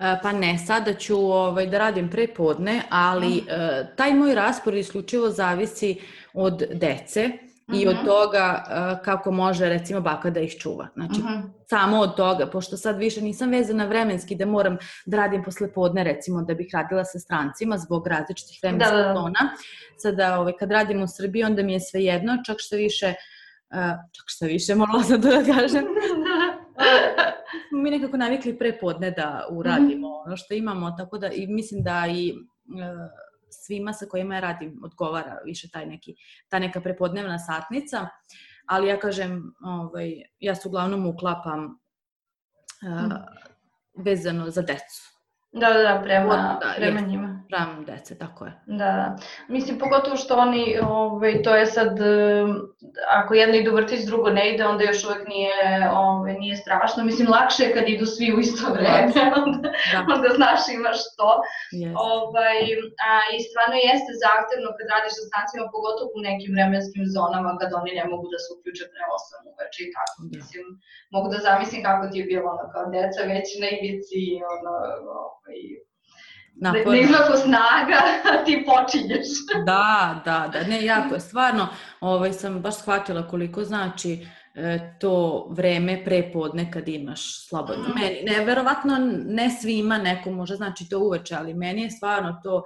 E, 0.00 0.18
pa 0.22 0.32
ne, 0.32 0.58
sada 0.58 0.94
ću 0.94 1.16
ovaj, 1.16 1.66
da 1.66 1.78
radim 1.78 2.10
prepodne, 2.10 2.82
ali 2.90 3.28
mm. 3.28 3.38
uh, 3.38 3.96
taj 3.96 4.14
moj 4.14 4.34
raspor 4.34 4.74
isključivo 4.74 5.30
zavisi 5.30 6.00
od 6.34 6.62
dece 6.72 7.30
i 7.74 7.88
od 7.88 7.94
mhm. 7.94 8.04
toga 8.06 8.64
uh, 8.64 9.04
kako 9.04 9.30
može 9.30 9.68
recimo 9.68 10.00
baka 10.00 10.30
da 10.30 10.40
ih 10.40 10.56
čuva. 10.58 10.88
Znači, 10.94 11.20
mm 11.20 11.24
-hmm. 11.24 11.50
samo 11.70 12.00
od 12.00 12.16
toga, 12.16 12.46
pošto 12.46 12.76
sad 12.76 12.98
više 12.98 13.20
nisam 13.20 13.50
vezana 13.50 13.84
vremenski 13.84 14.34
da 14.34 14.46
moram 14.46 14.78
da 15.06 15.16
radim 15.16 15.44
posle 15.44 15.72
podne 15.72 16.04
recimo 16.04 16.42
da 16.42 16.54
bih 16.54 16.70
radila 16.72 17.04
sa 17.04 17.18
strancima 17.18 17.78
zbog 17.78 18.06
različitih 18.06 18.58
vremenskih 18.62 18.92
da, 18.92 19.02
da, 19.02 19.08
da. 19.08 19.14
zona. 19.14 19.56
Sada 19.98 20.40
ovaj, 20.40 20.52
kad 20.58 20.70
radim 20.70 21.02
u 21.02 21.08
Srbiji 21.08 21.44
onda 21.44 21.62
mi 21.62 21.72
je 21.72 21.80
sve 21.80 22.04
jedno, 22.04 22.38
čak 22.46 22.56
što 22.58 22.76
više 22.76 23.06
uh, 23.06 23.39
čak 24.12 24.24
šta 24.26 24.46
više, 24.46 24.74
morala 24.74 25.02
sam 25.02 25.22
to 25.22 25.28
da 25.28 25.44
kažem. 25.44 25.84
mi 27.82 27.90
nekako 27.90 28.16
navikli 28.16 28.58
pre 28.58 28.78
podne 28.78 29.10
da 29.10 29.46
uradimo 29.50 30.08
mm 30.08 30.12
-hmm. 30.12 30.26
ono 30.26 30.36
što 30.36 30.54
imamo, 30.54 30.90
tako 30.90 31.18
da 31.18 31.28
i 31.28 31.46
mislim 31.46 31.82
da 31.82 32.06
i 32.10 32.34
svima 33.50 33.92
sa 33.92 34.06
kojima 34.06 34.34
ja 34.34 34.40
radim 34.40 34.80
odgovara 34.84 35.38
više 35.44 35.68
taj 35.70 35.86
neki, 35.86 36.14
ta 36.48 36.58
neka 36.58 36.80
prepodnevna 36.80 37.38
satnica, 37.38 38.08
ali 38.66 38.88
ja 38.88 38.98
kažem, 38.98 39.54
ovaj, 39.64 40.22
ja 40.38 40.54
se 40.54 40.68
uglavnom 40.68 41.06
uklapam 41.06 41.64
uh, 41.64 43.12
vezano 44.04 44.50
za 44.50 44.62
decu. 44.62 45.10
Da, 45.52 45.72
da, 45.72 45.82
da, 45.82 46.00
prema, 46.04 46.58
da, 46.60 46.74
prema 46.76 47.00
njima. 47.00 47.39
Prema 47.50 47.84
dece, 47.86 48.18
tako 48.18 48.44
je. 48.44 48.52
Da, 48.66 48.90
da. 49.00 49.08
Mislim, 49.48 49.78
pogotovo 49.78 50.16
što 50.16 50.32
oni, 50.36 50.78
ovaj, 50.82 51.42
to 51.42 51.56
je 51.56 51.66
sad, 51.66 51.92
ako 53.18 53.30
jedno 53.34 53.54
ide 53.56 53.70
u 53.70 53.74
vrtić, 53.74 54.00
drugo 54.10 54.28
ne 54.38 54.44
ide, 54.50 54.62
onda 54.72 54.82
još 54.84 55.00
uvek 55.04 55.22
nije, 55.34 55.58
ovaj, 56.04 56.34
nije 56.42 56.56
strašno. 56.64 57.04
Mislim, 57.04 57.26
lakše 57.36 57.62
je 57.64 57.74
kad 57.76 57.84
idu 57.88 58.06
svi 58.14 58.26
u 58.34 58.38
isto 58.46 58.64
vreme, 58.76 59.20
onda, 59.44 59.68
da. 59.92 59.98
onda 60.14 60.28
znaš 60.38 60.60
imaš 60.78 60.98
to. 61.18 61.30
Yes. 61.80 61.94
Ovaj, 62.12 62.58
a, 63.08 63.12
I 63.34 63.36
stvarno 63.48 63.76
jeste 63.88 64.12
zahtevno 64.24 64.68
kad 64.76 64.86
radiš 64.94 65.12
sa 65.18 65.24
stancima, 65.30 65.74
pogotovo 65.76 66.08
u 66.18 66.24
nekim 66.28 66.50
vremenskim 66.56 67.04
zonama 67.16 67.50
kad 67.60 67.70
oni 67.80 67.92
ne 68.00 68.04
mogu 68.12 68.26
da 68.32 68.38
se 68.42 68.48
uključe 68.56 68.84
pre 68.92 69.02
8 69.18 69.50
uveče 69.50 69.80
i 69.84 69.92
tako. 69.96 70.18
Da. 70.22 70.34
Mislim, 70.38 70.64
mogu 71.14 71.26
da 71.32 71.38
zamislim 71.48 71.80
kako 71.88 72.04
ti 72.10 72.16
je 72.20 72.28
bilo 72.32 72.46
ono 72.54 72.64
kao 72.72 72.84
deca 72.94 73.20
već 73.32 73.46
na 73.62 73.68
ivici, 73.76 74.22
ono, 74.54 74.72
ovaj, 75.20 75.60
Naporno. 76.60 76.92
Ne 76.92 77.00
izlako 77.00 77.36
snaga, 77.36 77.98
ti 78.46 78.66
počinješ. 78.66 79.26
da, 79.66 80.20
da, 80.24 80.50
da, 80.52 80.62
ne, 80.68 80.84
jako 80.84 81.14
je, 81.14 81.20
stvarno, 81.20 81.68
ovaj, 82.00 82.32
sam 82.32 82.60
baš 82.60 82.78
shvatila 82.78 83.28
koliko 83.28 83.64
znači 83.64 84.26
e, 84.54 84.78
to 85.00 85.46
vreme 85.50 86.04
pre 86.04 86.30
podne 86.32 86.72
kad 86.72 86.88
imaš 86.88 87.48
slobodno. 87.48 87.88
Mm. 87.88 88.00
Meni, 88.00 88.22
ne, 88.22 88.44
verovatno 88.44 88.98
ne 89.26 89.50
svima, 89.50 89.98
neko 89.98 90.30
može 90.30 90.54
znači 90.54 90.88
to 90.88 90.98
uveče, 90.98 91.34
ali 91.34 91.54
meni 91.54 91.82
je 91.82 91.90
stvarno 91.90 92.40
to 92.42 92.62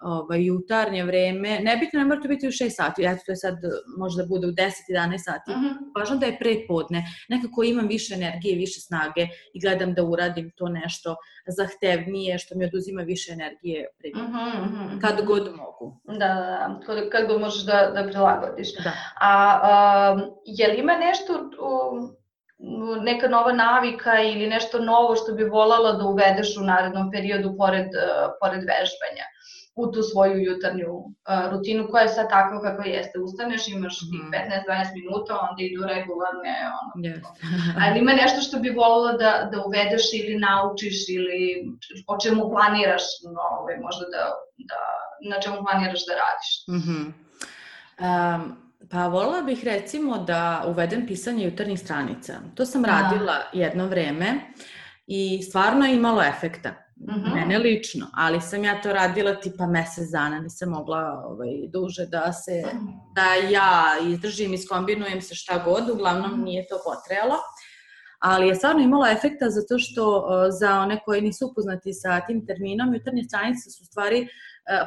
ovaj, 0.00 0.44
jutarnje 0.46 1.04
vreme, 1.04 1.58
nebitno 1.62 1.98
ne 1.98 2.04
mora 2.04 2.20
to 2.20 2.28
biti 2.28 2.48
u 2.48 2.50
6 2.50 2.70
sati, 2.70 3.02
eto 3.02 3.22
to 3.26 3.32
je 3.32 3.36
sad, 3.36 3.54
možda 3.98 4.24
bude 4.26 4.46
u 4.46 4.50
10-11 4.50 5.18
sati, 5.18 5.50
mm 5.50 5.54
-hmm. 5.54 5.98
važno 5.98 6.16
da 6.16 6.26
je 6.26 6.38
prepodne, 6.38 7.04
nekako 7.28 7.62
imam 7.62 7.86
više 7.86 8.14
energije, 8.14 8.56
više 8.56 8.80
snage 8.80 9.26
i 9.54 9.60
gledam 9.60 9.94
da 9.94 10.04
uradim 10.04 10.50
to 10.56 10.68
nešto 10.68 11.16
zahtevnije, 11.46 12.38
što 12.38 12.54
mi 12.58 12.64
oduzima 12.64 13.02
više 13.02 13.32
energije 13.32 13.86
pre, 13.98 14.10
mm 14.14 14.26
-hmm. 14.26 15.00
kad 15.00 15.24
god 15.24 15.50
mogu. 15.56 16.00
Da, 16.04 16.14
da, 16.86 16.94
da, 16.94 17.10
kad, 17.10 17.26
god 17.26 17.40
možeš 17.40 17.64
da, 17.64 17.92
da 17.94 18.08
prilagodiš. 18.08 18.74
Da. 18.74 18.92
A, 19.20 19.60
a 19.62 20.16
je 20.44 20.68
li 20.68 20.78
ima 20.78 20.96
nešto 20.96 21.50
u, 21.60 22.18
neka 23.02 23.28
nova 23.28 23.52
navika 23.52 24.20
ili 24.22 24.46
nešto 24.46 24.78
novo 24.78 25.16
što 25.16 25.32
bi 25.32 25.44
volala 25.44 25.92
da 25.92 26.04
uvedeš 26.04 26.56
u 26.56 26.64
narednom 26.64 27.10
periodu 27.10 27.54
pored, 27.58 27.86
uh, 27.86 28.30
pored 28.40 28.60
vežbanja? 28.60 29.24
U 29.78 29.92
tu 29.92 30.02
svoju 30.02 30.36
jutarnju 30.48 30.92
uh, 30.92 31.04
rutinu 31.50 31.88
koja 31.90 32.02
je 32.02 32.08
sad 32.08 32.28
takva 32.30 32.62
kako 32.62 32.82
jeste. 32.82 33.18
Ustaneš, 33.18 33.68
imaš 33.68 33.98
tih 33.98 34.22
15-20 34.22 34.84
mhm. 34.84 34.94
minuta, 34.98 35.32
onda 35.46 35.60
idu 35.68 35.80
regularne. 35.94 36.54
Ono, 36.80 36.92
yes. 37.06 37.22
Ali 37.82 37.98
ima 37.98 38.12
nešto 38.12 38.40
što 38.40 38.58
bi 38.58 38.70
volila 38.70 39.12
da, 39.12 39.48
da 39.52 39.64
uvedeš 39.66 40.04
ili 40.12 40.38
naučiš 40.38 41.08
ili 41.08 41.40
o 42.06 42.14
čemu 42.22 42.50
planiraš, 42.50 43.04
no, 43.34 43.42
ovaj, 43.58 43.76
možda 43.86 44.04
da, 44.14 44.22
da, 44.70 44.80
na 45.30 45.36
čemu 45.42 45.56
planiraš 45.64 46.02
da 46.08 46.12
radiš. 46.24 46.50
Mm 46.74 46.80
-hmm. 46.84 47.04
um, 48.06 48.68
Pa 48.90 49.08
volila 49.08 49.42
bih 49.42 49.64
recimo 49.64 50.18
da 50.18 50.64
uvedem 50.66 51.06
pisanje 51.06 51.44
jutarnjih 51.44 51.80
stranica. 51.80 52.40
To 52.54 52.66
sam 52.66 52.84
radila 52.84 53.36
jedno 53.52 53.86
vreme 53.86 54.40
i 55.06 55.42
stvarno 55.42 55.86
je 55.86 55.94
imalo 55.94 56.22
efekta. 56.22 56.74
Mm 57.00 57.14
-hmm. 57.14 57.34
Mene 57.34 57.58
lično, 57.58 58.06
ali 58.14 58.40
sam 58.40 58.64
ja 58.64 58.82
to 58.82 58.92
radila 58.92 59.34
tipa 59.34 59.66
mesec 59.66 60.10
dana, 60.10 60.40
nisam 60.40 60.68
mogla 60.68 61.22
ovaj, 61.26 61.48
duže 61.68 62.06
da 62.06 62.32
se, 62.32 62.64
da 63.14 63.34
ja 63.50 63.84
izdržim, 64.08 64.54
iskombinujem 64.54 65.20
se 65.20 65.34
šta 65.34 65.62
god, 65.64 65.90
uglavnom 65.90 66.32
mhm. 66.32 66.42
nije 66.42 66.66
to 66.66 66.78
potrejalo. 66.84 67.34
Ali 68.18 68.48
je 68.48 68.54
stvarno 68.54 68.82
imalo 68.82 69.06
efekta 69.06 69.50
zato 69.50 69.78
što 69.78 70.28
za 70.60 70.80
one 70.80 71.00
koji 71.04 71.20
nisu 71.20 71.46
upoznati 71.46 71.92
sa 71.92 72.20
tim 72.20 72.46
terminom, 72.46 72.94
jutarnje 72.94 73.24
stranice 73.24 73.70
su 73.70 73.84
stvari 73.84 74.18
e, 74.22 74.26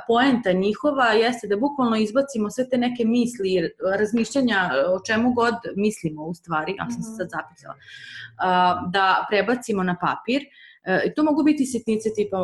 poenta 0.07 0.51
njihova 0.51 1.11
jeste 1.11 1.47
da 1.47 1.57
bukvalno 1.57 1.95
izbacimo 1.97 2.49
sve 2.49 2.69
te 2.69 2.77
neke 2.77 3.05
misli, 3.05 3.71
razmišljanja 3.99 4.71
o 4.87 4.99
čemu 5.05 5.33
god 5.33 5.55
mislimo 5.75 6.23
u 6.23 6.33
stvari, 6.33 6.75
ja 6.77 6.89
sam 6.89 7.01
se 7.01 7.11
sad 7.17 7.27
mhm. 7.27 7.35
zapisala, 7.37 7.75
da 8.91 9.25
prebacimo 9.29 9.83
na 9.83 9.97
papir 10.01 10.41
E, 10.83 11.13
to 11.15 11.23
mogu 11.23 11.43
biti 11.43 11.65
sitnice 11.65 12.09
tipa 12.15 12.37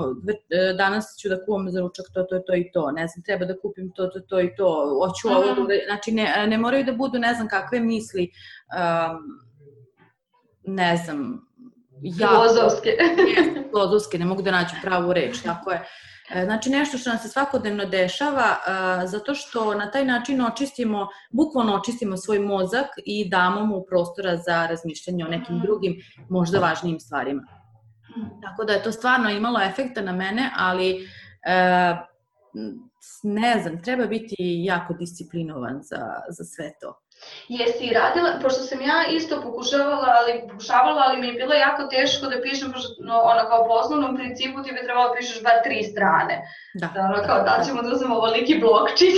e, 0.50 0.74
danas 0.74 1.06
ću 1.22 1.30
da 1.30 1.46
kuvam 1.46 1.72
za 1.72 1.80
ručak 1.82 2.06
to, 2.14 2.24
to, 2.24 2.40
to 2.40 2.56
i 2.56 2.72
to, 2.74 2.92
ne 2.92 3.08
znam, 3.08 3.24
treba 3.24 3.46
da 3.46 3.60
kupim 3.60 3.92
to, 3.96 4.08
to, 4.08 4.20
to 4.20 4.42
i 4.42 4.56
to, 4.56 5.00
hoću 5.02 5.28
ovo, 5.28 5.68
da, 5.68 5.74
znači 5.86 6.12
ne, 6.12 6.48
ne 6.48 6.58
moraju 6.58 6.84
da 6.84 6.94
budu 6.94 7.20
ne 7.20 7.34
znam 7.34 7.48
kakve 7.48 7.80
misli, 7.80 8.30
um, 8.78 9.18
ne 10.64 10.98
znam, 11.06 11.48
ja, 12.02 12.28
filozofske. 12.28 12.90
ne, 13.56 13.64
filozofske, 13.70 14.20
ne 14.20 14.26
mogu 14.26 14.42
da 14.42 14.52
nađu 14.52 14.76
pravu 14.82 15.14
reč, 15.14 15.42
tako 15.42 15.72
je. 15.72 15.84
E, 16.30 16.46
znači 16.46 16.70
nešto 16.70 16.98
što 16.98 17.10
nam 17.10 17.20
se 17.20 17.30
svakodnevno 17.30 17.86
dešava 17.86 18.56
zato 19.06 19.36
što 19.36 19.74
na 19.74 19.92
taj 19.92 20.06
način 20.06 20.42
očistimo, 20.42 21.08
bukvalno 21.32 21.76
očistimo 21.76 22.18
svoj 22.18 22.40
mozak 22.40 22.88
i 23.06 23.30
damo 23.30 23.66
mu 23.66 23.84
prostora 23.90 24.38
za 24.38 24.68
razmišljanje 24.68 25.26
o 25.26 25.30
nekim 25.30 25.60
drugim 25.60 25.96
možda 26.30 26.60
važnijim 26.60 27.00
stvarima. 27.00 27.57
Tako 28.42 28.64
da 28.64 28.74
je 28.74 28.84
to 28.84 28.92
stvarno 28.92 29.30
imalo 29.30 29.62
efekta 29.62 30.02
na 30.02 30.12
mene, 30.12 30.52
ali 30.58 31.08
e, 31.46 31.96
ne 33.24 33.60
znam, 33.62 33.84
treba 33.84 34.06
biti 34.06 34.36
jako 34.40 34.94
disciplinovan 34.94 35.80
za, 35.82 36.22
za 36.30 36.44
sve 36.44 36.72
to. 36.82 37.02
Jesi 37.48 37.94
radila, 37.94 38.40
pošto 38.44 38.62
sam 38.64 38.82
ja 38.82 39.00
isto 39.18 39.42
pokušavala, 39.42 40.08
ali 40.20 40.48
pokušavala, 40.50 41.04
ali 41.08 41.22
mi 41.22 41.28
je 41.28 41.34
bilo 41.34 41.54
jako 41.54 41.84
teško 41.84 42.26
da 42.26 42.42
pišem, 42.42 42.72
pošto 42.72 42.90
no, 43.00 43.16
ono 43.32 43.50
kao 43.50 43.68
po 43.68 43.74
osnovnom 43.74 44.16
principu 44.16 44.64
ti 44.64 44.72
bi 44.72 44.86
trebalo 44.86 45.08
da 45.08 45.16
pišeš 45.16 45.44
bar 45.44 45.58
tri 45.64 45.84
strane. 45.84 46.36
Da. 46.82 46.88
Da, 46.96 47.02
ono 47.02 47.20
kao 47.28 47.40
da 47.50 47.64
ćemo 47.66 47.82
da 47.82 47.90
uzmemo 47.92 48.16
ovoliki 48.16 48.60
blokčić. 48.64 49.18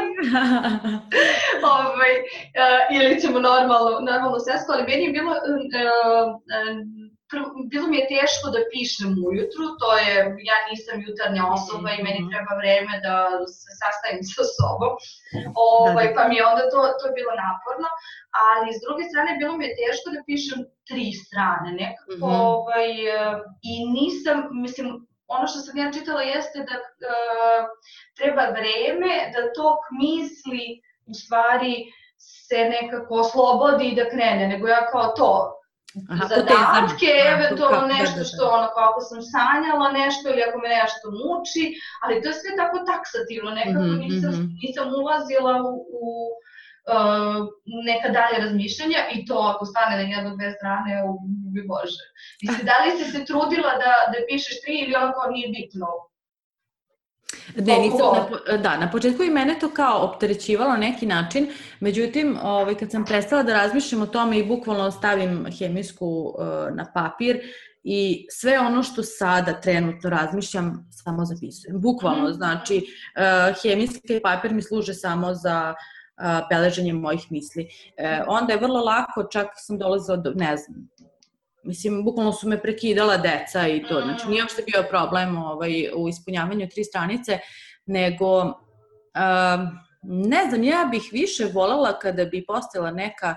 ovaj, 1.78 2.14
uh, 2.60 2.82
ili 2.96 3.20
ćemo 3.20 3.38
normalno, 3.40 3.90
normalno 4.10 4.38
svesku, 4.38 4.68
ali 4.72 4.88
meni 4.90 5.04
je 5.04 5.12
bilo 5.18 5.32
uh, 5.32 5.38
uh, 5.80 6.97
bilo 7.72 7.86
mi 7.88 7.96
je 8.00 8.10
teško 8.14 8.46
da 8.54 8.68
pišem 8.72 9.10
ujutru, 9.28 9.64
to 9.80 9.88
je, 10.02 10.14
ja 10.50 10.56
nisam 10.70 10.96
jutarnja 11.06 11.44
osoba 11.56 11.88
i 11.92 12.04
meni 12.06 12.20
mhm. 12.22 12.30
treba 12.32 12.52
vreme 12.62 12.94
da 13.06 13.14
se 13.58 13.70
sastavim 13.82 14.22
sa 14.34 14.44
sobom, 14.56 14.92
ovaj, 15.70 16.06
da, 16.06 16.12
da. 16.12 16.16
pa 16.16 16.22
mi 16.28 16.34
je 16.38 16.48
onda 16.50 16.64
to, 16.72 16.80
to 16.98 17.04
je 17.08 17.16
bilo 17.18 17.32
naporno, 17.46 17.88
ali 18.48 18.76
s 18.76 18.80
druge 18.84 19.02
strane 19.10 19.30
bilo 19.40 19.52
mi 19.56 19.64
je 19.66 19.78
teško 19.82 20.06
da 20.14 20.26
pišem 20.30 20.58
tri 20.88 21.06
strane 21.24 21.68
nekako, 21.82 22.12
-hmm. 22.16 22.40
ovaj, 22.48 22.88
i 23.70 23.74
nisam, 23.96 24.36
mislim, 24.66 24.86
ono 25.36 25.46
što 25.50 25.58
sam 25.64 25.74
ja 25.78 25.92
čitala 25.96 26.22
jeste 26.22 26.58
da 26.68 26.76
uh, 26.80 27.62
treba 28.18 28.44
vreme 28.58 29.12
da 29.34 29.52
tok 29.58 29.80
misli 30.02 30.64
u 31.10 31.14
stvari 31.14 31.74
se 32.46 32.58
nekako 32.76 33.14
oslobodi 33.14 33.88
i 33.88 33.94
da 33.94 34.10
krene, 34.10 34.48
nego 34.48 34.68
ja 34.68 34.90
kao 34.92 35.06
to, 35.16 35.57
Aha, 36.10 36.24
zadatke, 36.34 37.10
eventualno 37.34 37.86
nešto 37.96 38.20
što 38.28 38.42
ono 38.58 38.68
kako 38.78 39.00
sam 39.08 39.20
sanjala 39.32 39.88
nešto 40.00 40.24
ili 40.28 40.42
ako 40.48 40.58
me 40.58 40.68
nešto 40.80 41.06
muči, 41.22 41.64
ali 42.02 42.20
to 42.22 42.28
je 42.28 42.38
sve 42.40 42.50
tako 42.60 42.76
taksativno, 42.92 43.50
nekako 43.60 43.84
mm 43.84 43.90
-hmm. 43.90 44.02
nisam, 44.04 44.32
mhm. 44.32 44.46
nisam 44.62 44.86
ulazila 45.00 45.52
u, 45.68 45.72
u 46.00 46.04
uh, 46.92 47.38
neka 47.90 48.08
dalje 48.18 48.36
razmišljanja 48.44 49.00
i 49.14 49.16
to 49.26 49.36
ako 49.52 49.64
stane 49.72 49.94
na 49.96 50.04
jedno 50.14 50.30
dve 50.36 50.48
strane, 50.58 50.90
bi 51.54 51.62
bože. 51.72 52.04
Mislim, 52.44 52.62
da 52.70 52.74
li 52.80 52.90
si 52.96 53.04
se 53.12 53.20
trudila 53.28 53.72
da, 53.82 53.92
da 54.12 54.18
pišeš 54.28 54.56
tri 54.62 54.74
ili 54.82 54.94
onako 55.00 55.20
nije 55.34 55.48
bitno? 55.56 55.88
Ne, 57.56 57.78
nisam, 57.78 57.98
na, 58.50 58.56
da, 58.56 58.76
na 58.76 58.90
početku 58.90 59.22
i 59.22 59.30
mene 59.30 59.58
to 59.60 59.70
kao 59.70 59.98
opterećivalo 59.98 60.70
na 60.70 60.76
neki 60.76 61.06
način, 61.06 61.46
međutim, 61.80 62.36
ovaj, 62.42 62.74
kad 62.74 62.90
sam 62.90 63.04
prestala 63.04 63.42
da 63.42 63.52
razmišljam 63.52 64.02
o 64.02 64.06
tome 64.06 64.38
i 64.38 64.46
bukvalno 64.46 64.90
stavim 64.90 65.46
hemijsku 65.58 66.34
uh, 66.38 66.76
na 66.76 66.92
papir 66.94 67.40
i 67.84 68.26
sve 68.30 68.58
ono 68.58 68.82
što 68.82 69.02
sada 69.02 69.60
trenutno 69.60 70.10
razmišljam, 70.10 70.88
samo 70.90 71.24
zapisujem. 71.24 71.80
Bukvalno, 71.80 72.28
mm. 72.28 72.32
znači, 72.32 72.76
uh, 72.76 73.62
hemijski 73.62 74.20
papir 74.22 74.52
mi 74.52 74.62
služe 74.62 74.94
samo 74.94 75.34
za 75.34 75.74
uh, 75.74 76.48
beleženje 76.50 76.92
mojih 76.92 77.26
misli. 77.30 77.62
Uh, 77.62 78.24
onda 78.28 78.52
je 78.52 78.58
vrlo 78.58 78.80
lako, 78.80 79.24
čak 79.32 79.46
sam 79.56 79.78
dolazila 79.78 80.16
do, 80.16 80.32
ne 80.34 80.56
znam, 80.56 80.88
Mislim, 81.62 82.04
bukvalno 82.04 82.32
su 82.32 82.48
me 82.48 82.62
prekidala 82.62 83.16
deca 83.16 83.68
i 83.68 83.82
to. 83.88 84.00
Znači, 84.00 84.28
nije 84.28 84.42
uopšte 84.42 84.62
bio 84.72 84.84
problem 84.88 85.36
ovaj, 85.38 85.90
u 85.96 86.08
ispunjavanju 86.08 86.68
tri 86.68 86.84
stranice, 86.84 87.38
nego, 87.86 88.42
um, 88.42 88.54
ne 90.02 90.46
znam, 90.48 90.64
ja 90.64 90.88
bih 90.90 91.08
više 91.12 91.44
volela 91.54 91.98
kada 91.98 92.24
bi 92.24 92.44
postala 92.46 92.90
neka 92.90 93.34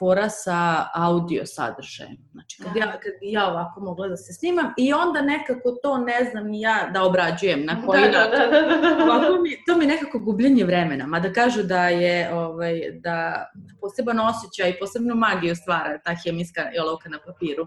fora 0.00 0.28
sa 0.28 0.86
audio 0.94 1.46
sadržajem. 1.46 2.16
Znači, 2.32 2.62
kad 2.62 2.76
ja, 2.76 2.92
kad 2.92 3.12
bi 3.20 3.32
ja 3.32 3.48
ovako 3.50 3.80
mogla 3.80 4.08
da 4.08 4.16
se 4.16 4.32
snimam 4.32 4.72
i 4.76 4.92
onda 4.92 5.22
nekako 5.22 5.70
to 5.82 5.98
ne 5.98 6.24
znam 6.30 6.46
ni 6.46 6.60
ja 6.60 6.90
da 6.94 7.04
obrađujem 7.04 7.64
na 7.64 7.82
koji 7.86 8.00
Da, 8.00 8.06
način. 8.06 8.30
da, 8.30 8.46
da, 8.46 8.60
da, 8.60 8.94
da. 8.94 9.04
Ovako 9.04 9.42
mi, 9.42 9.50
to 9.66 9.76
mi 9.76 9.84
je 9.84 9.88
nekako 9.88 10.18
gubljenje 10.18 10.64
vremena, 10.64 11.06
mada 11.06 11.32
kažu 11.32 11.62
da 11.62 11.88
je 11.88 12.34
ovaj, 12.34 12.80
da 13.00 13.46
poseban 13.80 14.20
osjećaj 14.20 14.70
i 14.70 14.78
posebnu 14.80 15.14
magiju 15.14 15.56
stvara 15.56 15.98
ta 16.04 16.14
hemijska 16.24 16.62
olovka 16.82 17.08
na 17.08 17.18
papiru. 17.26 17.66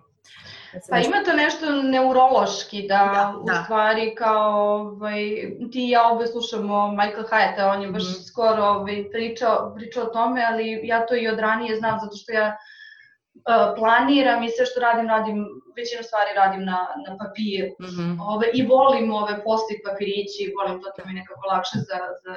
Se 0.74 0.90
Pa 0.90 0.98
nešto- 0.98 1.10
ima 1.10 1.24
to 1.24 1.34
nešto 1.36 1.66
neurološki 1.84 2.82
da, 2.84 2.98
Da, 3.14 3.34
u 3.38 3.46
da. 3.46 3.54
stvari 3.56 4.16
kao 4.16 4.52
ovaj, 4.72 5.24
ti 5.72 5.80
i 5.80 5.90
ja 5.90 6.08
obe 6.08 6.28
slušamo 6.28 6.92
Michael 6.92 7.24
Hyatta, 7.24 7.64
on 7.68 7.82
je 7.82 7.88
baš 7.90 8.04
Mhm. 8.06 8.22
skoro 8.24 8.64
ovaj, 8.66 9.10
pričao, 9.12 9.74
pričao 9.76 10.04
o 10.04 10.10
tome, 10.10 10.44
ali 10.44 10.80
ja 10.84 11.06
to 11.06 11.16
i 11.16 11.28
od 11.28 11.40
ranije 11.40 11.76
znam 11.76 12.00
zato 12.00 12.16
što 12.16 12.32
ja 12.34 12.48
uh, 12.48 13.44
planiram 13.78 14.44
i 14.44 14.50
sve 14.50 14.66
što 14.66 14.80
radim, 14.80 15.08
radim, 15.08 15.38
većinu 15.76 16.04
stvari 16.04 16.32
radim 16.36 16.64
na, 16.64 16.80
na 17.06 17.12
papiru. 17.20 17.68
Mhm. 17.82 18.06
Ove, 18.24 18.48
I 18.54 18.66
volim 18.68 19.14
ove 19.14 19.44
post-it 19.44 19.80
papirići, 19.86 20.54
volim 20.58 20.82
to 20.82 20.88
da 20.96 21.02
mi 21.06 21.14
nekako 21.14 21.44
lakše 21.48 21.78
za, 21.80 21.98
za 22.24 22.34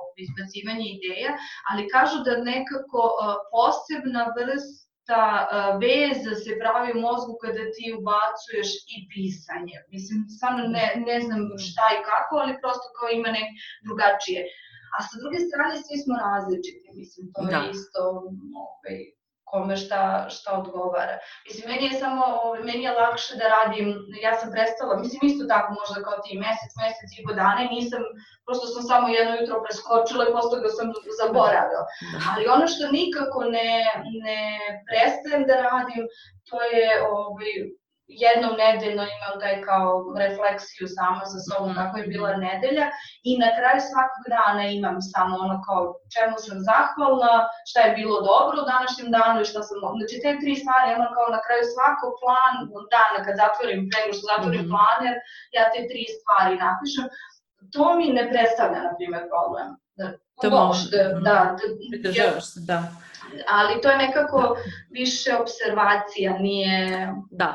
ove, 0.00 0.18
izbacivanje 0.18 0.86
ideja, 0.88 1.30
ali 1.68 1.88
kažu 1.88 2.16
da 2.18 2.32
nekako 2.52 3.00
uh, 3.10 3.20
posebna 3.52 4.22
vrsta 4.36 4.89
uh, 5.22 5.70
veza 5.82 6.32
se 6.44 6.50
pravi 6.62 6.88
u 6.94 7.02
mozgu 7.08 7.32
kada 7.44 7.64
ti 7.74 7.84
ubacuješ 7.98 8.70
i 8.94 8.96
pisanje. 9.12 9.76
Mislim, 9.94 10.18
stvarno 10.34 10.62
ne, 10.76 10.86
ne 11.08 11.18
znam 11.26 11.40
šta 11.66 11.86
i 11.96 12.02
kako, 12.10 12.32
ali 12.42 12.60
prosto 12.62 12.86
kao 12.96 13.08
ima 13.18 13.30
nek 13.38 13.48
drugačije. 13.86 14.40
A 14.94 14.96
sa 15.08 15.14
druge 15.22 15.38
strane 15.48 15.74
svi 15.84 15.96
smo 16.04 16.14
različiti, 16.26 16.86
mislim, 17.00 17.24
to 17.34 17.40
Da. 17.50 17.56
je 17.56 17.64
isto 17.76 18.00
ovaj, 18.64 18.98
kome 19.50 19.76
šta, 19.76 20.26
šta 20.34 20.50
odgovara. 20.60 21.16
Mislim, 21.46 21.64
meni 21.70 21.84
je 21.86 22.00
samo, 22.02 22.24
ovaj, 22.44 22.60
meni 22.68 22.82
je 22.82 22.92
lakše 23.00 23.36
da 23.40 23.46
radim, 23.56 23.86
ja 24.22 24.32
sam 24.40 24.52
prestala, 24.54 25.00
mislim 25.04 25.20
isto 25.22 25.44
tako 25.52 25.68
možda 25.80 26.04
kao 26.06 26.16
ti, 26.24 26.38
mesec, 26.46 26.72
mesec 26.82 27.10
i 27.18 27.24
po 27.26 27.32
dana 27.40 27.60
i 27.62 27.74
nisam, 27.76 28.02
prosto 28.46 28.66
sam 28.74 28.82
samo 28.82 29.06
jedno 29.08 29.32
jutro 29.40 29.62
preskočila 29.64 30.22
i 30.24 30.34
posle 30.36 30.56
ga 30.64 30.70
sam 30.78 30.86
zaboravila. 31.20 31.84
Da. 32.12 32.18
Ali 32.30 32.52
ono 32.56 32.66
što 32.72 32.94
nikako 33.00 33.38
ne, 33.56 33.70
ne 34.24 34.40
prestajem 34.88 35.42
da 35.48 35.54
radim, 35.68 36.02
to 36.48 36.56
je 36.74 36.88
ovaj, 37.18 37.52
jednom 38.24 38.52
nedeljno 38.64 39.02
imam 39.16 39.34
taj 39.42 39.56
kao 39.68 39.88
refleksiju 40.18 40.86
sama 40.96 41.22
sa 41.32 41.38
sobom 41.46 41.70
Mhm. 41.70 41.78
kako 41.80 41.94
je 41.98 42.10
bila 42.12 42.30
nedelja 42.46 42.86
i 43.28 43.38
na 43.42 43.48
kraju 43.56 43.78
svakog 43.90 44.24
dana 44.36 44.62
imam 44.70 44.96
samo 45.12 45.32
ono 45.44 45.56
kao 45.66 45.80
čemu 46.14 46.36
sam 46.44 46.56
zahvalna, 46.70 47.32
šta 47.70 47.78
je 47.82 47.96
bilo 48.00 48.16
dobro 48.30 48.54
u 48.58 48.68
današnjem 48.74 49.08
danu 49.18 49.36
i 49.40 49.50
šta 49.50 49.60
sam, 49.66 49.76
znači 49.98 50.16
te 50.22 50.30
tri 50.40 50.52
stvari, 50.62 50.88
ono 50.98 51.08
kao 51.16 51.26
na 51.36 51.40
kraju 51.46 51.64
svakog 51.74 52.12
plan 52.22 52.52
dana 52.96 53.18
kad 53.24 53.34
zatvorim, 53.42 53.80
pre 53.88 53.98
nego 54.00 54.12
što 54.16 54.24
zatvorim 54.32 54.62
Mhm. 54.64 54.72
planer, 54.72 55.14
ja 55.56 55.64
te 55.72 55.80
tri 55.90 56.02
stvari 56.16 56.54
napišem, 56.64 57.06
to 57.74 57.84
mi 57.98 58.06
ne 58.18 58.24
predstavlja, 58.30 58.78
na 58.86 58.92
primjer, 58.98 59.22
problem. 59.32 59.68
Da, 59.98 60.06
To 60.42 60.46
mo- 60.48 60.56
uopšte, 60.58 60.98
mhm. 61.04 61.22
da, 61.28 61.36
da, 61.50 61.64
Pridržavaš 61.90 62.44
se, 62.52 62.60
da. 62.70 62.78
ali 63.50 63.80
to 63.80 63.90
je 63.90 63.98
nekako 63.98 64.38
više 64.90 65.30
observacija, 65.36 66.30
nije... 66.38 66.78
Da. 67.32 67.50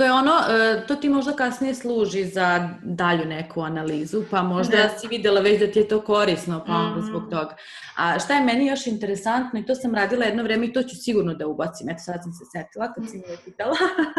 To 0.00 0.04
je 0.04 0.12
ono, 0.12 0.32
e, 0.50 0.86
to 0.86 0.96
ti 0.96 1.08
možda 1.08 1.32
kasnije 1.32 1.74
služi 1.74 2.24
za 2.24 2.68
dalju 2.82 3.24
neku 3.24 3.62
analizu, 3.62 4.22
pa 4.30 4.42
možda 4.42 4.76
Da. 4.76 4.88
si 4.88 5.08
videla 5.08 5.40
već 5.40 5.60
da 5.60 5.66
ti 5.66 5.78
je 5.78 5.88
to 5.88 6.00
korisno, 6.00 6.64
pa 6.66 6.72
onda 6.72 6.96
Mhm. 6.96 7.06
zbog 7.06 7.22
toga. 7.22 7.56
A 7.96 8.18
šta 8.18 8.34
je 8.34 8.44
meni 8.44 8.66
još 8.66 8.86
interesantno, 8.86 9.60
i 9.60 9.66
to 9.66 9.74
sam 9.74 9.94
radila 9.94 10.24
jedno 10.24 10.42
vreme 10.42 10.66
i 10.66 10.72
to 10.72 10.82
ću 10.82 10.96
sigurno 10.96 11.34
da 11.34 11.46
ubacim, 11.46 11.88
eto 11.88 11.98
sad 11.98 12.20
sam 12.22 12.32
se 12.32 12.44
setila 12.52 12.92
kad 12.92 13.10
si 13.10 13.16
me 13.16 13.22
pitala. 13.44 13.76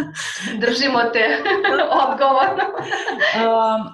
Držimo 0.67 0.99
te 1.13 1.25
odgovorno. 2.03 2.63
Um, 3.37 3.91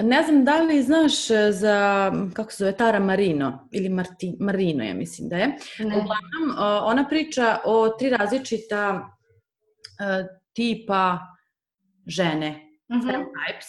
ne 0.00 0.22
znam 0.22 0.44
da 0.44 0.56
li 0.56 0.82
znaš 0.82 1.30
e, 1.30 1.52
za, 1.52 2.10
kako 2.34 2.50
se 2.50 2.56
zove, 2.58 2.72
Tara 2.72 2.98
Marino, 2.98 3.68
ili 3.72 3.88
Marti, 3.88 4.36
Marino, 4.40 4.84
ja 4.84 4.94
mislim 4.94 5.28
da 5.28 5.36
je. 5.36 5.46
Ne. 5.78 5.86
Uglavnom, 5.86 6.56
ona 6.82 7.08
priča 7.08 7.58
o 7.64 7.88
tri 7.88 8.10
različita 8.10 8.90
uh, 10.00 10.41
tipa 10.52 11.18
žene, 12.06 12.68
Mhm. 12.88 13.00
stereotypes. 13.00 13.68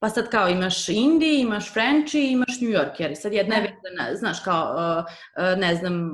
Pa 0.00 0.08
sad 0.08 0.30
kao 0.30 0.48
imaš 0.48 0.88
Indiji, 0.88 1.40
imaš 1.40 1.72
French 1.72 2.14
i 2.14 2.30
imaš 2.30 2.60
New 2.60 2.70
Yorker. 2.70 3.10
I 3.10 3.16
sad 3.16 3.32
jedna 3.32 3.54
je 3.54 3.62
Da. 3.62 3.68
vezana, 3.68 4.16
znaš, 4.16 4.40
kao, 4.40 4.62
uh, 4.64 5.04
uh, 5.54 5.58
ne 5.58 5.74
znam, 5.74 6.10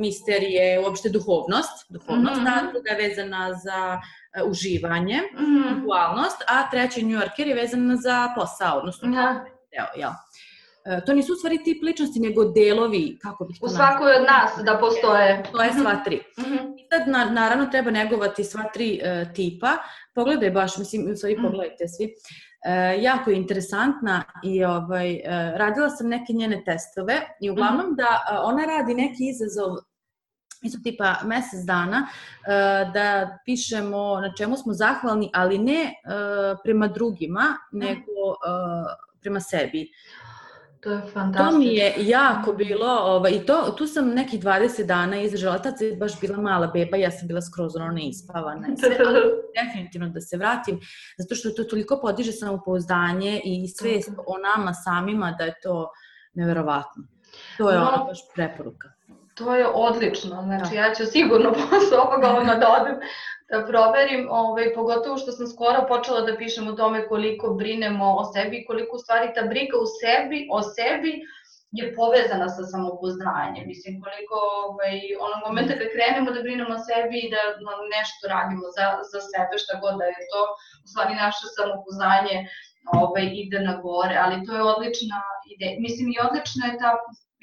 misterije, 0.00 0.80
uopšte 0.80 1.08
duhovnost, 1.08 1.86
duhovnost, 1.90 2.40
Mhm. 2.40 2.46
a 2.48 2.70
druga 2.72 2.90
je 2.90 3.08
vezana 3.08 3.52
za 3.54 3.98
uh, 4.42 4.50
uživanje, 4.50 5.20
Mhm. 5.34 5.80
dualnost, 5.80 6.42
a 6.48 6.70
treći 6.70 7.02
New 7.02 7.20
Yorker 7.20 7.46
je 7.46 7.54
vezana 7.54 7.96
za 7.96 8.28
posao, 8.36 8.78
odnosno 8.78 9.08
Da. 9.10 9.44
deo, 9.72 9.86
jel? 9.96 10.10
E, 10.84 11.00
to 11.06 11.14
nisu 11.14 11.32
u 11.32 11.36
stvari 11.36 11.64
tip 11.64 11.82
ličnosti, 11.82 12.20
nego 12.20 12.44
delovi, 12.44 13.18
kako 13.22 13.44
bih 13.44 13.56
to 13.60 13.66
U 13.66 13.68
svakoj 13.68 14.12
od 14.12 14.22
nas 14.22 14.64
da 14.64 14.78
postoje. 14.78 15.42
To 15.52 15.62
je 15.62 15.72
sva 15.72 15.96
tri. 16.04 16.20
Mhm. 16.40 16.54
I 16.54 16.86
sad, 16.92 17.08
na, 17.08 17.24
naravno, 17.24 17.66
treba 17.66 17.90
negovati 17.90 18.44
sva 18.44 18.64
tri 18.74 19.00
e, 19.02 19.26
tipa. 19.34 19.76
Pogledaj 20.14 20.50
baš, 20.50 20.78
mislim, 20.78 21.10
u 21.12 21.16
stvari 21.16 21.36
Mm. 21.38 21.42
pogledajte 21.42 21.88
svi. 21.88 22.14
E, 22.64 23.02
jako 23.02 23.30
je 23.30 23.36
interesantna 23.36 24.24
i 24.42 24.64
ovaj, 24.64 25.12
e, 25.12 25.22
radila 25.56 25.90
sam 25.90 26.08
neke 26.08 26.32
njene 26.32 26.62
testove 26.64 27.20
i 27.40 27.50
uglavnom 27.50 27.94
da 27.96 28.04
e, 28.04 28.38
ona 28.38 28.64
radi 28.64 28.94
neki 28.94 29.28
izazov 29.28 29.76
isto 30.62 30.78
tipa 30.84 31.14
mesec 31.24 31.60
dana 31.66 32.06
da 32.94 33.38
pišemo 33.44 34.20
na 34.20 34.34
čemu 34.38 34.56
smo 34.56 34.72
zahvalni, 34.72 35.30
ali 35.34 35.58
ne 35.58 35.94
prema 36.62 36.88
drugima, 36.88 37.56
nego 37.72 38.00
e, 38.00 39.14
prema 39.20 39.40
sebi. 39.40 39.90
To 40.84 40.90
je 40.90 41.00
fantastično. 41.12 41.50
To 41.50 41.58
mi 41.58 41.66
je 41.74 41.94
jako 41.98 42.52
bilo, 42.52 42.86
ovaj, 42.86 43.32
i 43.32 43.46
to, 43.46 43.74
tu 43.78 43.86
sam 43.86 44.08
nekih 44.08 44.40
20 44.42 44.86
dana 44.86 45.20
izdržala, 45.20 45.58
tad 45.58 45.78
sam 45.78 45.98
baš 45.98 46.20
bila 46.20 46.36
mala 46.38 46.66
beba, 46.66 46.96
ja 46.96 47.10
sam 47.10 47.28
bila 47.28 47.42
skroz 47.42 47.76
ono 47.76 47.88
neispavana 47.88 48.68
i 48.72 48.76
sve, 48.76 48.96
ali 49.06 49.20
definitivno 49.64 50.08
da 50.08 50.20
se 50.20 50.36
vratim, 50.36 50.80
zato 51.18 51.34
što 51.34 51.50
to 51.50 51.64
toliko 51.64 51.98
podiže 52.02 52.32
samopouzdanje 52.32 53.40
i 53.44 53.68
svest 53.68 54.10
o 54.26 54.38
nama 54.38 54.74
samima 54.74 55.34
da 55.38 55.44
je 55.44 55.54
to 55.62 55.88
neverovatno. 56.34 57.02
To 57.58 57.70
je 57.70 57.78
No. 57.78 57.88
ono 57.94 58.04
baš 58.04 58.18
preporuka. 58.34 58.88
To 59.34 59.54
je 59.54 59.66
odlično, 59.66 60.42
znači 60.42 60.74
Da. 60.74 60.80
ja 60.80 60.94
ću 60.94 61.04
sigurno 61.06 61.52
posle 61.70 61.98
ovoga 61.98 62.28
odmah 62.30 62.58
da 62.58 62.66
odem 62.80 62.94
da 63.50 63.66
proverim, 63.66 64.28
ovaj, 64.30 64.74
pogotovo 64.74 65.16
što 65.18 65.32
sam 65.32 65.46
skoro 65.46 65.86
počela 65.88 66.20
da 66.20 66.36
pišem 66.36 66.68
o 66.68 66.72
tome 66.72 67.08
koliko 67.08 67.54
brinemo 67.54 68.06
o 68.20 68.24
sebi 68.32 68.64
koliko 68.68 68.96
u 68.96 68.98
stvari 69.04 69.32
ta 69.34 69.42
briga 69.52 69.76
u 69.84 69.86
sebi, 70.00 70.48
o 70.50 70.62
sebi 70.62 71.12
je 71.78 71.94
povezana 71.98 72.48
sa 72.56 72.62
samopoznanjem. 72.72 73.64
Mislim, 73.72 73.92
koliko 74.04 74.36
ovaj, 74.68 74.96
onog 75.26 75.40
momenta 75.46 75.72
kad 75.78 75.88
krenemo 75.94 76.28
da 76.36 76.40
brinemo 76.46 76.72
o 76.74 76.84
sebi 76.88 77.16
i 77.22 77.30
da 77.34 77.42
nešto 77.96 78.22
radimo 78.34 78.66
za, 78.76 78.86
za 79.12 79.20
sebe, 79.30 79.54
šta 79.62 79.72
god 79.82 79.94
da 80.00 80.06
je 80.14 80.20
to, 80.32 80.42
u 80.84 80.86
stvari 80.90 81.12
naše 81.24 81.44
samopoznanje 81.56 82.36
ovaj, 83.02 83.26
ide 83.42 83.58
na 83.68 83.74
gore, 83.86 84.16
ali 84.24 84.44
to 84.44 84.50
je 84.56 84.68
odlična 84.72 85.18
ideja. 85.52 85.74
Mislim, 85.86 86.06
i 86.08 86.22
odlična 86.26 86.64
je 86.66 86.78
ta, 86.82 86.90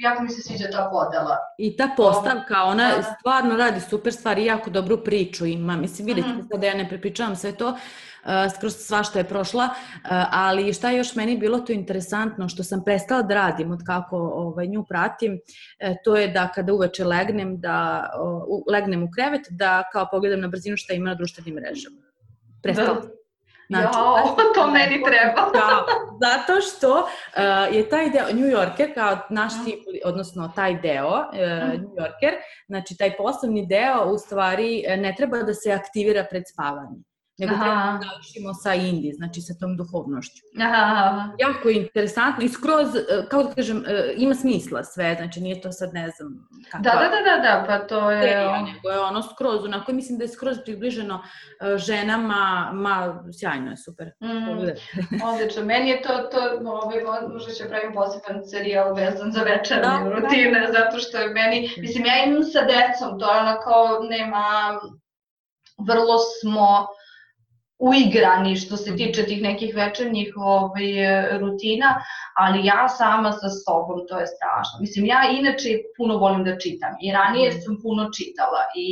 jako 0.01 0.23
mi 0.23 0.29
se 0.29 0.41
sviđa 0.41 0.65
ta 0.65 0.89
podela. 0.91 1.37
I 1.57 1.77
ta 1.77 1.89
postavka, 1.97 2.63
ona 2.63 2.87
Da, 2.89 3.03
stvarno 3.03 3.55
radi 3.55 3.79
super 3.81 4.13
stvari, 4.13 4.45
jako 4.45 4.69
dobru 4.69 4.97
priču 4.97 5.45
ima. 5.45 5.75
Mislim, 5.75 6.05
vidite 6.07 6.27
Mhm. 6.27 6.41
sad 6.41 6.59
da 6.61 6.67
ja 6.67 6.73
ne 6.75 6.89
prepričavam 6.89 7.35
sve 7.35 7.51
to, 7.51 7.67
uh, 7.67 7.77
skroz 8.55 8.75
svašta 8.77 9.19
je 9.19 9.25
prošla, 9.25 9.63
uh, 9.63 9.71
ali 10.31 10.73
šta 10.73 10.89
je 10.89 10.97
još 10.97 11.15
meni 11.15 11.37
bilo 11.37 11.59
to 11.59 11.73
interesantno, 11.73 12.49
što 12.49 12.63
sam 12.63 12.83
prestala 12.83 13.21
da 13.21 13.35
radim 13.35 13.71
od 13.71 13.79
kako 13.85 14.17
ovaj, 14.17 14.67
nju 14.67 14.85
pratim, 14.85 15.39
e, 15.79 15.95
to 16.03 16.15
je 16.15 16.27
da 16.27 16.47
kada 16.47 16.73
uveče 16.73 17.05
legnem, 17.05 17.57
da 17.57 17.77
o, 18.17 18.45
u- 18.47 18.63
legnem 18.67 19.03
u 19.03 19.09
krevet, 19.11 19.41
da 19.49 19.83
kao 19.91 20.07
pogledam 20.11 20.39
na 20.39 20.47
brzinu 20.47 20.77
šta 20.77 20.93
ima 20.93 21.05
na 21.05 21.15
društvenim 21.15 21.55
mrežama. 21.55 22.01
Prestala. 22.63 22.93
Da. 22.93 23.20
Znači, 23.71 23.97
Jao, 23.97 24.35
to 24.55 24.67
meni 24.67 25.03
treba. 25.03 25.49
Da, 25.53 25.85
zato 26.21 26.61
što 26.61 26.99
uh, 26.99 27.75
je 27.75 27.89
taj 27.89 28.09
deo, 28.09 28.25
New 28.33 28.49
Yorker 28.57 28.93
kao 28.93 29.17
naš 29.29 29.53
tip, 29.65 29.79
odnosno 30.05 30.51
taj 30.55 30.79
deo, 30.81 31.07
uh, 31.07 31.81
New 31.81 31.95
Yorker, 31.97 32.33
znači 32.67 32.97
taj 32.97 33.17
poslovni 33.17 33.65
deo 33.65 34.05
u 34.05 34.17
stvari 34.17 34.83
eh, 34.87 34.97
ne 34.97 35.15
treba 35.17 35.37
da 35.37 35.53
se 35.53 35.71
aktivira 35.71 36.25
pred 36.29 36.43
spavanje. 36.53 36.97
Nego 37.37 37.53
Aha. 37.53 37.63
treba 37.63 37.75
da 37.75 37.99
završimo 38.11 38.53
sa 38.53 38.73
indi, 38.73 39.11
znači 39.13 39.41
sa 39.41 39.53
tom 39.59 39.77
duhovnošću. 39.77 40.41
Aha. 40.61 41.27
Jako 41.39 41.69
je 41.69 41.75
interesantno 41.75 42.43
i 42.45 42.49
skroz, 42.49 42.95
e, 42.95 43.01
kako 43.29 43.43
da 43.43 43.53
kažem, 43.53 43.83
e, 43.87 44.13
ima 44.17 44.35
smisla 44.35 44.83
sve, 44.83 45.15
znači 45.19 45.41
nije 45.41 45.61
to 45.61 45.71
sad 45.71 45.93
ne 45.93 46.09
znam 46.09 46.47
kakva 46.71 46.79
Da, 46.91 46.99
da, 46.99 47.09
da, 47.09 47.21
da, 47.31 47.41
da, 47.41 47.63
pa 47.67 47.79
to 47.87 48.11
je... 48.11 48.21
serija, 48.21 48.61
nego 48.61 48.89
je 48.89 48.99
ono 48.99 49.21
skroz, 49.23 49.65
onako 49.65 49.93
mislim 49.93 50.17
da 50.17 50.23
je 50.23 50.27
skroz 50.27 50.57
približeno 50.65 51.21
e, 51.61 51.77
ženama, 51.77 52.71
ma, 52.73 53.23
sjajno 53.39 53.71
je, 53.71 53.77
super. 53.77 54.11
Mm, 54.23 55.23
odlično. 55.33 55.63
Meni 55.65 55.89
je 55.89 56.01
to, 56.01 56.17
to 56.17 56.37
ovaj, 56.65 56.97
mo- 57.03 57.33
možda 57.33 57.53
će 57.53 57.69
pravim 57.69 57.93
poseban 57.93 58.43
serijal 58.51 58.93
vezan 58.95 59.31
za 59.31 59.41
večernje 59.41 59.81
Da, 59.81 60.03
da. 60.03 60.09
rutine, 60.15 60.67
zato 60.73 60.99
što 60.99 61.17
je 61.17 61.29
meni, 61.29 61.69
mislim, 61.77 62.05
ja 62.05 62.25
imam 62.25 62.43
sa 62.43 62.59
decom, 62.61 63.19
to 63.19 63.33
je 63.33 63.39
ono 63.39 63.59
kao 63.63 63.99
nema, 64.09 64.43
vrlo 65.87 66.17
smo 66.41 66.87
uigrani 67.81 68.55
što 68.55 68.77
se 68.77 68.95
tiče 68.95 69.23
tih 69.25 69.41
nekih 69.41 69.75
večernjih 69.75 70.33
ovaj, 70.37 70.87
rutina, 71.39 71.89
ali 72.35 72.65
ja 72.65 72.87
sama 72.89 73.31
sa 73.31 73.49
sobom, 73.49 73.99
to 74.09 74.19
je 74.19 74.27
strašno. 74.27 74.75
Mislim, 74.79 75.05
ja 75.05 75.21
inače 75.39 75.69
puno 75.97 76.17
volim 76.17 76.43
da 76.43 76.59
čitam 76.59 76.93
i 77.01 77.11
ranije 77.11 77.51
sam 77.51 77.77
puno 77.83 78.09
čitala 78.17 78.63
i 78.75 78.89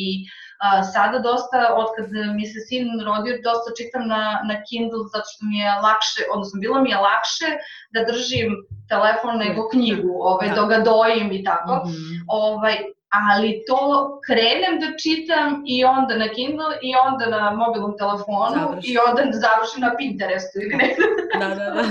a, 0.66 0.84
sada 0.84 1.20
dosta, 1.20 1.60
otkad 1.82 2.06
mi 2.36 2.46
se 2.48 2.60
sin 2.68 2.86
rodio, 3.08 3.34
dosta 3.44 3.70
čitam 3.78 4.08
na, 4.08 4.24
na 4.50 4.56
Kindle 4.68 5.04
zato 5.14 5.28
što 5.32 5.42
mi 5.50 5.58
je 5.64 5.70
lakše, 5.88 6.22
odnosno 6.34 6.60
bilo 6.60 6.82
mi 6.82 6.90
je 6.90 6.98
lakše 7.10 7.50
da 7.94 8.00
držim 8.12 8.50
telefon 8.92 9.34
nego 9.46 9.70
knjigu, 9.74 10.14
ovaj, 10.32 10.48
Da. 10.50 10.56
dok 10.56 10.70
ga 10.70 10.80
dojim 10.92 11.32
i 11.32 11.44
tako. 11.44 11.74
Mhm. 11.86 12.14
Ovaj, 12.28 12.76
ali 13.10 13.64
to 13.68 13.82
krenem 14.28 14.74
da 14.80 14.88
čitam 15.04 15.64
i 15.68 15.86
onda 15.86 16.14
na 16.18 16.28
Kindle 16.28 16.74
i 16.82 16.92
onda 17.08 17.26
na 17.38 17.52
mobilnom 17.52 17.98
telefonu 17.98 18.56
Završi. 18.60 18.92
i 18.92 18.98
onda 19.08 19.22
završim 19.46 19.82
na 19.88 19.92
Pinterestu 19.98 20.56
ili 20.64 20.76
nekde. 20.76 21.04
Da, 21.40 21.48
da, 21.60 21.68
da. 21.76 21.84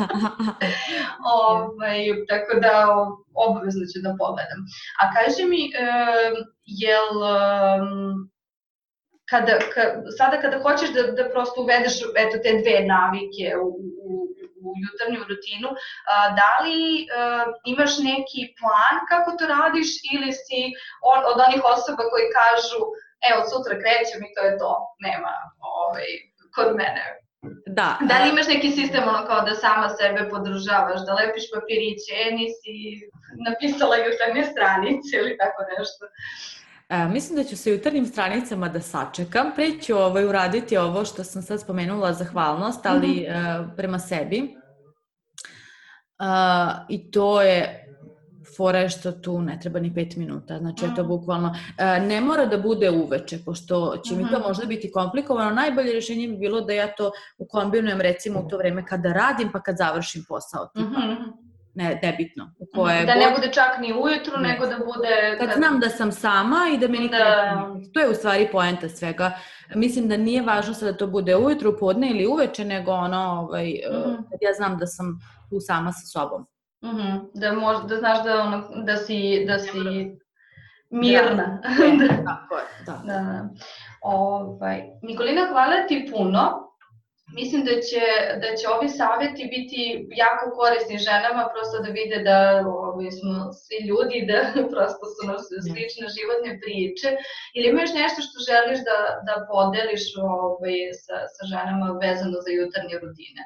ovaj, 1.42 1.98
tako 2.28 2.52
da 2.61 2.74
obavezno 3.35 3.85
ću 3.92 3.98
da 4.07 4.16
pogledam. 4.18 4.61
A 5.00 5.04
kaži 5.14 5.44
mi, 5.52 5.62
jel 6.64 7.09
kada, 9.31 9.54
ka, 9.74 9.83
sada 10.18 10.40
kada 10.40 10.59
hoćeš 10.62 10.90
da, 10.96 11.02
da 11.02 11.31
prosto 11.33 11.62
uvedeš 11.62 11.94
eto, 12.22 12.37
te 12.42 12.50
dve 12.62 12.76
navike 12.94 13.46
u, 13.62 13.68
u, 14.64 14.66
jutarnju 14.84 15.20
rutinu, 15.30 15.68
da 16.40 16.50
li 16.64 16.78
a, 17.06 17.08
imaš 17.72 17.92
neki 18.10 18.40
plan 18.60 18.94
kako 19.10 19.28
to 19.38 19.44
radiš 19.56 19.88
ili 20.14 20.30
si 20.44 20.60
od 21.32 21.36
onih 21.46 21.62
osoba 21.74 22.02
koji 22.12 22.26
kažu 22.40 22.80
evo 23.30 23.40
sutra 23.50 23.74
krećem 23.82 24.20
i 24.26 24.32
to 24.34 24.40
je 24.48 24.52
to, 24.62 24.72
nema 25.06 25.32
ovaj, 25.80 26.08
kod 26.56 26.68
mene. 26.80 27.04
Da, 27.78 27.88
Da 28.10 28.14
li 28.18 28.26
a- 28.28 28.32
imaš 28.32 28.46
neki 28.54 28.70
sistem 28.78 29.02
ono 29.12 29.22
kao 29.28 29.40
da 29.48 29.54
sama 29.54 29.88
sebe 29.98 30.20
podržavaš, 30.32 31.00
da 31.06 31.14
lepiš 31.20 31.44
papiriće, 31.54 32.14
e, 32.26 32.30
nisi 32.40 32.74
napisala 33.46 33.96
jutarnje 33.96 34.42
stranice 34.52 35.12
ili 35.20 35.32
tako 35.42 35.60
nešto? 35.78 36.02
E, 36.90 37.07
mislim 37.07 37.37
da 37.37 37.44
ću 37.44 37.57
sa 37.57 37.70
jutarnjim 37.70 38.07
stranicama 38.07 38.68
da 38.68 38.81
sačekam. 38.81 39.46
Pre 39.55 39.79
ću 39.79 39.94
ovaj, 39.94 40.24
uraditi 40.24 40.77
ovo 40.77 41.05
što 41.05 41.24
sam 41.24 41.42
sad 41.42 41.61
spomenula, 41.61 42.12
zahvalnost, 42.12 42.87
ali 42.87 43.09
Mhm. 43.09 43.31
e, 43.31 43.77
prema 43.77 43.98
sebi. 43.98 44.38
E, 44.38 46.24
I 46.88 47.11
to 47.11 47.42
je 47.42 47.85
fora 48.57 48.88
što 48.88 49.12
tu 49.12 49.40
ne 49.40 49.59
treba 49.61 49.81
ni 49.81 49.94
pet 49.94 50.16
minuta, 50.16 50.59
znači 50.59 50.85
je 50.85 50.90
to 50.90 51.01
Mhm. 51.01 51.09
bukvalno, 51.09 51.55
e, 51.79 52.01
ne 52.01 52.20
mora 52.20 52.46
da 52.46 52.59
bude 52.59 52.90
uveče, 52.92 53.38
pošto 53.44 53.77
će 53.98 54.16
mi 54.16 54.22
to 54.22 54.38
Mhm. 54.38 54.42
možda 54.42 54.66
biti 54.66 54.90
komplikovano, 54.92 55.51
najbolje 55.53 55.92
rješenje 55.92 56.29
bi 56.29 56.37
bilo 56.37 56.61
da 56.61 56.72
ja 56.72 56.88
to 56.88 57.11
ukombinujem 57.38 58.01
recimo 58.01 58.40
u 58.40 58.48
to 58.48 58.57
vreme 58.57 58.87
kada 58.87 59.12
radim 59.12 59.48
pa 59.53 59.61
kad 59.61 59.77
završim 59.77 60.24
posao, 60.29 60.66
tipa, 60.66 60.88
Mhm. 61.01 61.12
Ne, 61.78 62.00
nebitno, 62.02 62.50
u 62.58 62.66
koje 62.74 63.06
Da 63.06 63.14
ne 63.14 63.30
bude 63.36 63.48
čak 63.48 63.78
ni 63.80 63.92
ujutru, 63.94 64.36
Ne. 64.38 64.48
nego 64.48 64.66
da 64.66 64.76
bude... 64.78 65.36
kad 65.40 65.50
znam 65.56 65.80
da 65.80 65.88
sam 65.88 66.12
sama 66.12 66.56
i 66.74 66.78
da 66.78 66.88
me 66.88 66.98
niko 66.98 67.16
Da. 67.16 67.66
To 67.94 68.00
je 68.00 68.10
u 68.10 68.14
stvari 68.14 68.48
poenta 68.52 68.88
svega. 68.88 69.32
Mislim 69.74 70.08
da 70.08 70.16
nije 70.16 70.42
važno 70.42 70.74
sad 70.74 70.88
da 70.88 70.96
to 70.96 71.06
bude 71.06 71.36
ujutru, 71.36 71.76
podne 71.78 72.10
ili 72.10 72.26
uveče, 72.26 72.64
nego 72.64 72.92
ono, 72.92 73.18
ovaj, 73.40 73.66
Mhm. 73.90 74.14
kad 74.14 74.38
ja 74.40 74.52
znam 74.56 74.78
da 74.78 74.86
sam 74.86 75.18
tu 75.50 75.56
sama 75.60 75.92
sa 75.92 76.06
sobom. 76.08 76.46
Mhm, 76.84 77.16
Da, 77.34 77.52
možda, 77.52 77.82
da 77.84 77.96
znaš 77.96 78.24
da, 78.24 78.40
ono, 78.40 78.68
da, 78.76 78.96
si, 78.96 79.44
da 79.46 79.58
si 79.58 79.78
mirna. 80.90 81.58
E, 81.64 81.98
Tako 82.24 82.54
je, 82.54 82.64
da. 82.86 82.92
Da, 83.04 83.12
da. 83.12 83.48
Ovaj, 84.02 84.82
Nikolina, 85.02 85.46
hvala 85.50 85.86
ti 85.88 86.08
puno. 86.12 86.67
Mislim 87.34 87.60
da 87.64 87.74
će, 87.88 88.04
da 88.42 88.48
će 88.56 88.64
ovi 88.76 88.88
savjeti 88.88 89.42
biti 89.54 89.80
jako 90.24 90.44
korisni 90.58 90.98
ženama, 91.08 91.50
prosto 91.52 91.76
da 91.84 91.90
vide 91.98 92.18
da 92.28 92.38
ovaj, 92.66 93.10
smo 93.18 93.32
svi 93.62 93.78
ljudi, 93.88 94.18
da 94.30 94.38
prosto 94.72 95.04
su 95.14 95.20
nam 95.28 95.38
slične 95.66 96.06
životne 96.16 96.52
priče. 96.62 97.08
Ili 97.56 97.66
imaš 97.68 97.90
nešto 98.02 98.18
što 98.26 98.36
želiš 98.50 98.78
da, 98.88 98.98
da 99.28 99.34
podeliš 99.52 100.04
ovaj, 100.32 100.78
sa, 101.04 101.16
sa 101.34 101.42
ženama 101.52 101.88
vezano 102.04 102.36
za 102.44 102.50
jutarnje 102.58 102.96
rutine? 103.02 103.42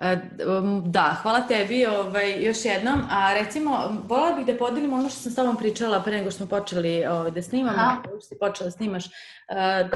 E, 0.00 0.18
um, 0.58 0.82
Da, 0.86 1.16
hvala 1.22 1.40
tebi 1.40 1.86
ovaj, 1.86 2.44
još 2.46 2.64
jednom. 2.64 3.02
A 3.10 3.34
recimo, 3.34 4.02
voljela 4.08 4.32
bih 4.32 4.46
da 4.46 4.56
podelim 4.56 4.92
ono 4.92 5.08
što 5.08 5.18
sam 5.20 5.32
s 5.32 5.36
tobom 5.36 5.56
pričala 5.56 6.00
pre 6.02 6.16
nego 6.16 6.30
što 6.30 6.36
smo 6.38 6.46
počeli 6.46 7.06
ovaj, 7.06 7.30
da 7.30 7.42
snimamo, 7.42 7.78
Aha. 7.78 7.96
što 8.06 8.20
si 8.20 8.38
počela 8.40 8.66
da 8.66 8.70
snimaš. 8.70 9.06
E, 9.06 9.10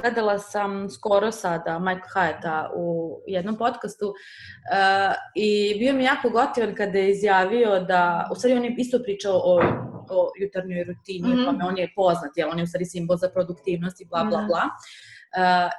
Gledala 0.02 0.38
sam 0.38 0.90
skoro 0.90 1.32
sada 1.32 1.78
Michael 1.78 2.08
Hyatta 2.14 2.68
u 2.76 3.18
jednom 3.26 3.56
podcastu 3.56 4.14
e, 4.72 5.12
i 5.34 5.78
bio 5.78 5.92
mi 5.94 6.04
jako 6.04 6.30
gotivan 6.30 6.74
kada 6.74 6.98
je 6.98 7.10
izjavio 7.10 7.80
da, 7.80 8.28
u 8.32 8.34
stvari 8.34 8.56
on 8.56 8.64
je 8.64 8.74
isto 8.78 8.98
pričao 9.02 9.34
o, 9.34 9.62
o 10.10 10.30
jutarnjoj 10.40 10.84
rutini, 10.84 11.28
Mhm. 11.28 11.40
mm 11.40 11.44
-hmm. 11.44 11.68
on 11.68 11.78
je 11.78 11.92
poznat, 11.96 12.30
jel, 12.36 12.50
on 12.50 12.58
je 12.58 12.64
u 12.64 12.66
stvari 12.66 12.84
simbol 12.84 13.16
za 13.16 13.28
produktivnost 13.28 14.00
i 14.00 14.06
bla 14.06 14.24
bla 14.24 14.40
Da. 14.40 14.46
bla. 14.46 14.62
Uh, 14.64 14.70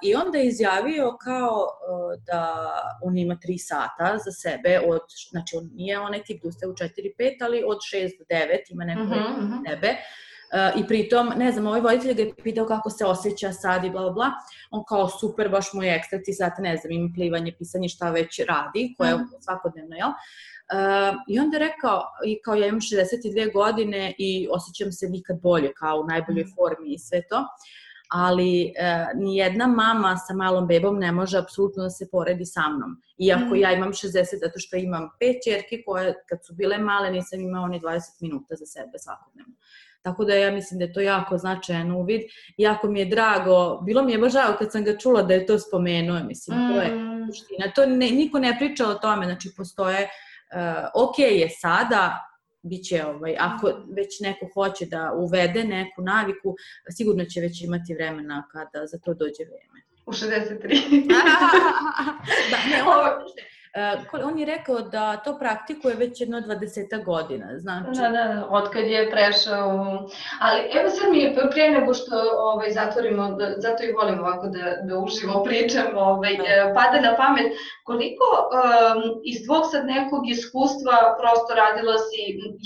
I 0.04 0.16
onda 0.16 0.38
je 0.38 0.48
izjavio 0.48 1.18
kao 1.24 1.56
uh, 1.58 2.24
da 2.26 2.72
on 3.04 3.18
ima 3.18 3.36
tri 3.42 3.58
sata 3.58 4.18
za 4.26 4.32
sebe, 4.32 4.80
od, 4.88 5.02
znači 5.32 5.56
on 5.58 5.70
nije 5.74 6.00
onaj 6.00 6.24
tip 6.24 6.44
da 6.44 6.50
ustaje 6.50 6.70
u 6.70 6.74
4-5, 6.74 6.88
ali 7.42 7.64
od 7.68 7.78
6 7.94 8.18
do 8.20 8.26
9 8.36 8.48
ima 8.70 8.84
neko 8.86 9.02
vreme 9.04 9.30
mhm. 9.38 9.48
za 9.52 9.58
sebe. 9.70 9.96
Uh, 10.54 10.82
I 10.82 10.88
pritom, 10.88 11.32
ne 11.38 11.52
znam, 11.52 11.68
ovaj 11.68 11.82
voditelj 11.82 12.14
ga 12.14 12.22
je 12.22 12.34
pitao 12.44 12.66
kako 12.66 12.90
se 12.90 13.06
osjeća 13.06 13.54
sad 13.54 13.84
i 13.84 13.90
bla 13.90 14.02
bla 14.02 14.12
bla. 14.12 14.32
On 14.72 14.84
kao 14.88 15.10
super, 15.10 15.50
baš 15.50 15.74
mu 15.74 15.84
je 15.84 15.96
ekstra, 15.96 16.20
ti 16.26 16.34
sad 16.34 16.52
ne 16.60 16.78
znam, 16.78 16.92
ima 16.92 17.10
plivanje, 17.16 17.56
pisanje, 17.60 17.90
šta 17.90 18.10
već 18.12 18.40
radi, 18.40 18.96
koje 18.98 19.10
je 19.10 19.16
Mhm. 19.16 19.26
svakodnevno, 19.42 19.96
jel? 19.96 20.10
Uh, 20.10 21.16
I 21.28 21.40
onda 21.40 21.58
je 21.58 21.68
rekao, 21.70 22.04
i 22.26 22.42
kao 22.42 22.56
ja 22.56 22.68
imam 22.68 22.82
62 22.82 23.54
godine 23.54 24.14
i 24.18 24.48
osjećam 24.52 24.92
se 24.92 25.08
nikad 25.10 25.42
bolje, 25.42 25.74
kao 25.74 26.00
u 26.00 26.06
najboljoj 26.08 26.44
Mhm. 26.44 26.52
formi 26.56 26.94
i 26.94 27.00
sve 27.00 27.22
to 27.30 27.46
ali 28.12 28.63
e, 28.63 28.71
ni 29.15 29.38
jedna 29.38 29.67
mama 29.67 30.17
sa 30.17 30.34
malom 30.34 30.67
bebom 30.67 31.00
ne 31.00 31.12
može 31.12 31.38
apsolutno 31.38 31.84
da 31.84 31.89
se 31.89 32.08
poredi 32.12 32.45
sa 32.45 32.62
mnom. 32.69 33.02
Iako 33.17 33.45
Mhm. 33.45 33.56
ja 33.56 33.71
imam 33.71 33.89
60, 33.93 34.39
zato 34.39 34.60
što 34.60 34.78
imam 34.78 35.10
pet 35.19 35.36
čerke 35.43 35.84
koje 35.86 36.13
kad 36.30 36.45
su 36.45 36.54
bile 36.54 36.78
male 36.78 37.12
nisam 37.12 37.39
imala 37.41 37.67
ni 37.67 37.80
20 37.80 38.00
minuta 38.21 38.56
za 38.56 38.65
sebe 38.65 38.97
svakodnevno. 39.00 39.54
Tako 40.02 40.26
da 40.26 40.34
ja 40.36 40.52
mislim 40.52 40.80
da 40.80 40.86
je 40.86 40.93
to 40.93 41.00
jako 41.02 41.38
značajan 41.38 41.91
uvid. 41.91 42.21
Jako 42.58 42.88
mi 42.88 43.00
je 43.00 43.06
drago, 43.06 43.82
bilo 43.86 44.04
mi 44.04 44.12
je 44.12 44.17
baš 44.17 44.34
žao 44.34 44.56
kad 44.60 44.71
sam 44.71 44.84
ga 44.84 44.97
čula 44.97 45.21
da 45.24 45.34
je 45.34 45.45
to 45.45 45.60
spomenuo, 45.60 46.19
mislim, 46.24 46.58
to 46.74 46.82
je 46.82 46.89
Mm, 46.95 47.28
suština. 47.28 47.71
To 47.76 47.86
ne, 47.86 48.12
niko 48.12 48.39
ne 48.39 48.56
priča 48.60 48.88
o 48.88 48.93
tome, 48.93 49.26
znači 49.26 49.50
postoje, 49.58 50.04
uh, 50.04 51.06
ok 51.08 51.19
je 51.19 51.50
sada, 51.50 52.31
biće 52.63 53.06
ovaj, 53.06 53.36
ako 53.39 53.67
već 53.95 54.19
neko 54.19 54.47
hoće 54.54 54.86
da 54.86 55.13
uvede 55.13 55.63
neku 55.63 56.02
naviku, 56.02 56.56
sigurno 56.89 57.26
će 57.26 57.41
već 57.41 57.62
imati 57.62 57.93
vremena 57.93 58.47
kada 58.52 58.86
za 58.88 58.97
to 58.97 59.13
dođe 59.13 59.43
vreme. 59.45 59.82
u 60.06 60.12
63. 60.12 61.08
da, 62.52 62.58
ne, 62.69 62.84
uh, 62.88 62.97
on 64.24 64.40
je 64.40 64.46
rekao 64.46 64.82
da 64.82 65.18
to 65.18 65.40
praktikuje 65.40 65.96
već 65.96 66.22
jedno 66.22 66.42
20 66.42 67.04
godina, 67.06 67.48
znači. 67.58 68.02
Da, 68.02 68.10
da, 68.10 68.34
da, 68.34 68.48
otkad 68.50 68.84
je 68.88 69.12
prešao. 69.12 69.68
Ali 70.40 70.60
evo 70.80 70.90
sad 70.90 71.12
mi 71.12 71.20
je 71.20 71.36
pre 71.52 71.70
nego 71.72 71.94
što 71.94 72.16
ovaj, 72.38 72.72
zatvorimo, 72.72 73.32
da, 73.32 73.54
zato 73.58 73.84
i 73.84 73.92
volim 73.92 74.20
ovako 74.20 74.48
da, 74.48 74.76
da 74.88 74.98
uživo 74.98 75.44
pričam, 75.44 75.86
ovaj, 75.96 76.38
Da. 76.38 76.44
e, 76.44 76.74
pada 76.74 77.02
na 77.02 77.16
pamet 77.16 77.52
koliko 77.84 78.26
um, 78.42 79.22
iz 79.24 79.46
tvog 79.46 79.64
sad 79.72 79.86
nekog 79.86 80.30
iskustva 80.30 80.96
prosto 81.20 81.56
radila 81.56 81.96
si 81.98 82.22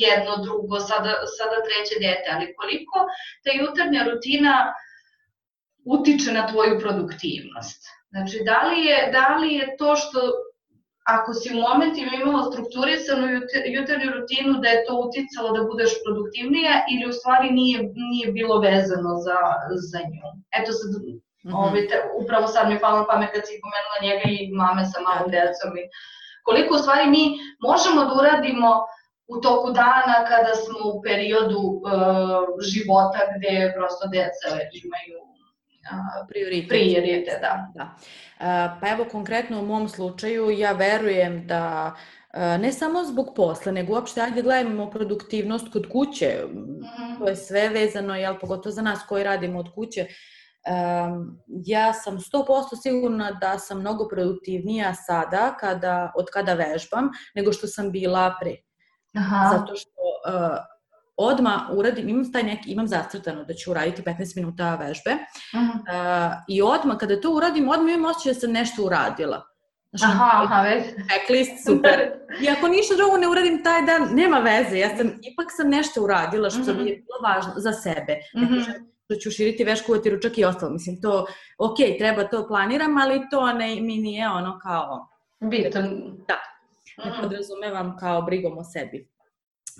jedno, 0.06 0.34
drugo, 0.44 0.80
sada, 0.80 1.14
sada 1.38 1.58
treće 1.68 1.96
dete, 2.06 2.28
ali 2.36 2.56
koliko 2.56 2.98
ta 3.44 3.52
jutarnja 3.62 4.02
rutina 4.10 4.74
utiče 5.86 6.32
na 6.32 6.48
tvoju 6.48 6.80
produktivnost? 6.80 7.82
Znači, 8.10 8.38
da 8.50 8.68
li 8.68 8.86
je, 8.86 9.10
da 9.12 9.36
li 9.38 9.54
je 9.54 9.76
to 9.78 9.96
što 9.96 10.20
ako 11.06 11.34
si 11.34 11.54
u 11.54 11.62
momentima 11.68 12.12
imala 12.14 12.44
strukturisanu 12.52 13.28
jut- 13.28 13.66
jutarnju 13.76 14.10
rutinu 14.16 14.54
da 14.62 14.70
je 14.70 14.86
to 14.86 14.94
uticalo 15.06 15.50
da 15.58 15.68
budeš 15.72 15.92
produktivnija 16.04 16.74
ili 16.94 17.10
u 17.10 17.14
stvari 17.14 17.52
nije, 17.52 17.78
nije 17.96 18.32
bilo 18.32 18.60
vezano 18.60 19.12
za, 19.26 19.40
za 19.92 20.00
nju? 20.00 20.28
Eto 20.60 20.72
sad, 20.72 20.92
Mm 21.46 21.52
-hmm. 21.52 21.66
Ovi, 21.66 21.88
te, 21.88 21.96
upravo 22.22 22.48
sad 22.48 22.70
mi 22.70 22.80
palo 22.80 23.06
pamet 23.10 23.30
kad 23.34 23.44
si 23.48 23.62
pomenula 23.64 23.98
njega 24.06 24.26
i 24.36 24.52
mame 24.52 24.86
sa 24.86 25.00
malom 25.08 25.32
da. 25.32 25.38
decom. 25.38 25.72
I 25.82 25.84
koliko 26.44 26.76
u 26.76 26.78
stvari 26.84 27.06
mi 27.16 27.24
možemo 27.70 28.00
da 28.06 28.14
uradimo 28.22 28.70
u 29.28 29.36
toku 29.42 29.72
dana 29.72 30.16
kada 30.32 30.54
smo 30.64 30.80
u 30.92 31.02
periodu 31.02 31.60
uh, 31.60 31.82
života 32.72 33.20
gde 33.36 33.74
prosto 33.76 34.06
deca 34.16 34.48
imaju 34.84 35.18
uh, 35.92 36.28
prioritet. 36.30 36.70
prioritet 36.70 37.42
da. 37.42 37.72
da. 37.76 37.96
Pa 38.82 38.90
evo 38.90 39.06
konkretno 39.12 39.60
u 39.60 39.66
mom 39.66 39.90
slučaju 39.90 40.50
ja 40.50 40.72
verujem 40.72 41.48
da 41.48 41.96
ne 42.60 42.72
samo 42.72 43.04
zbog 43.04 43.34
posla, 43.36 43.72
nego 43.72 43.94
uopšte 43.94 44.22
ajde 44.22 44.42
gledamo 44.42 44.90
produktivnost 44.90 45.74
kod 45.74 45.90
kuće, 45.92 46.44
-hmm. 46.48 47.20
to 47.20 47.28
je 47.28 47.36
sve 47.36 47.70
vezano, 47.70 48.16
jel, 48.16 48.40
pogotovo 48.40 48.74
za 48.74 48.82
nas 48.82 49.00
koji 49.08 49.24
radimo 49.24 49.60
od 49.60 49.74
kuće, 49.76 50.08
Um, 50.66 51.42
ja 51.48 51.94
sam 51.94 52.18
100% 52.20 52.82
sigurna 52.82 53.32
da 53.32 53.60
sam 53.60 53.80
mnogo 53.80 54.08
produktivnija 54.08 54.94
sada 54.94 55.58
kada, 55.60 56.12
od 56.16 56.26
kada 56.34 56.54
vežbam 56.54 57.10
nego 57.36 57.54
što 57.54 57.68
sam 57.68 57.92
bila 57.92 58.36
pre. 58.42 58.56
Aha. 59.18 59.50
Zato 59.58 59.76
što 59.76 60.02
uh, 60.28 60.58
odma 61.18 61.70
uradim, 61.74 62.10
imam 62.10 62.32
taj 62.32 62.44
neki, 62.44 62.72
imam 62.72 62.88
zacrtano 62.88 63.44
da 63.44 63.54
ću 63.54 63.72
uraditi 63.72 64.02
15 64.02 64.36
minuta 64.36 64.76
vežbe 64.76 65.12
uh, 65.12 66.32
i 66.48 66.62
odma 66.62 66.98
kada 66.98 67.22
to 67.22 67.32
uradim, 67.32 67.70
odma 67.70 67.92
imam 67.92 68.12
osjećaj 68.12 68.34
da 68.34 68.40
sam 68.40 68.52
nešto 68.52 68.84
uradila. 68.84 69.44
Znači, 69.90 70.14
aha, 70.16 70.44
aha, 70.44 70.62
već. 70.62 70.84
Checklist, 70.86 71.66
super. 71.66 72.12
I 72.42 72.50
ako 72.50 72.68
ništa 72.68 72.96
drugo 72.96 73.18
ne 73.18 73.28
uradim 73.28 73.64
taj 73.64 73.82
dan, 73.82 74.10
nema 74.12 74.40
veze. 74.40 74.78
Ja 74.78 74.98
sam, 74.98 75.08
ipak 75.08 75.48
sam 75.50 75.70
nešto 75.70 76.04
uradila 76.04 76.50
što 76.50 76.60
mm 76.60 76.64
-hmm. 76.64 76.84
mi 76.84 76.90
je 76.90 76.96
bilo 76.96 77.34
važno 77.34 77.54
za 77.56 77.74
sebe. 77.74 78.16
Mm 78.36 78.40
-hmm. 78.40 78.50
Ne 78.50 78.58
kažem, 78.58 78.74
da 79.10 79.16
ću 79.16 79.32
širiti 79.32 79.64
veš, 79.64 79.82
kuvati 79.86 80.10
ručak 80.10 80.38
i 80.38 80.46
ostalo. 80.46 80.72
Mislim, 80.72 81.02
to, 81.02 81.26
ok, 81.58 81.78
treba 81.98 82.24
to 82.24 82.48
planiram, 82.48 82.98
ali 82.98 83.22
to 83.32 83.54
ne, 83.54 83.82
mi 83.82 83.98
nije 83.98 84.30
ono 84.30 84.60
kao... 84.60 85.08
Bitan. 85.40 85.84
Da. 86.28 86.40
Ne 87.06 87.12
mm. 87.12 87.22
podrazumevam 87.22 87.98
kao 88.00 88.22
brigom 88.22 88.58
o 88.58 88.64
sebi. 88.64 89.08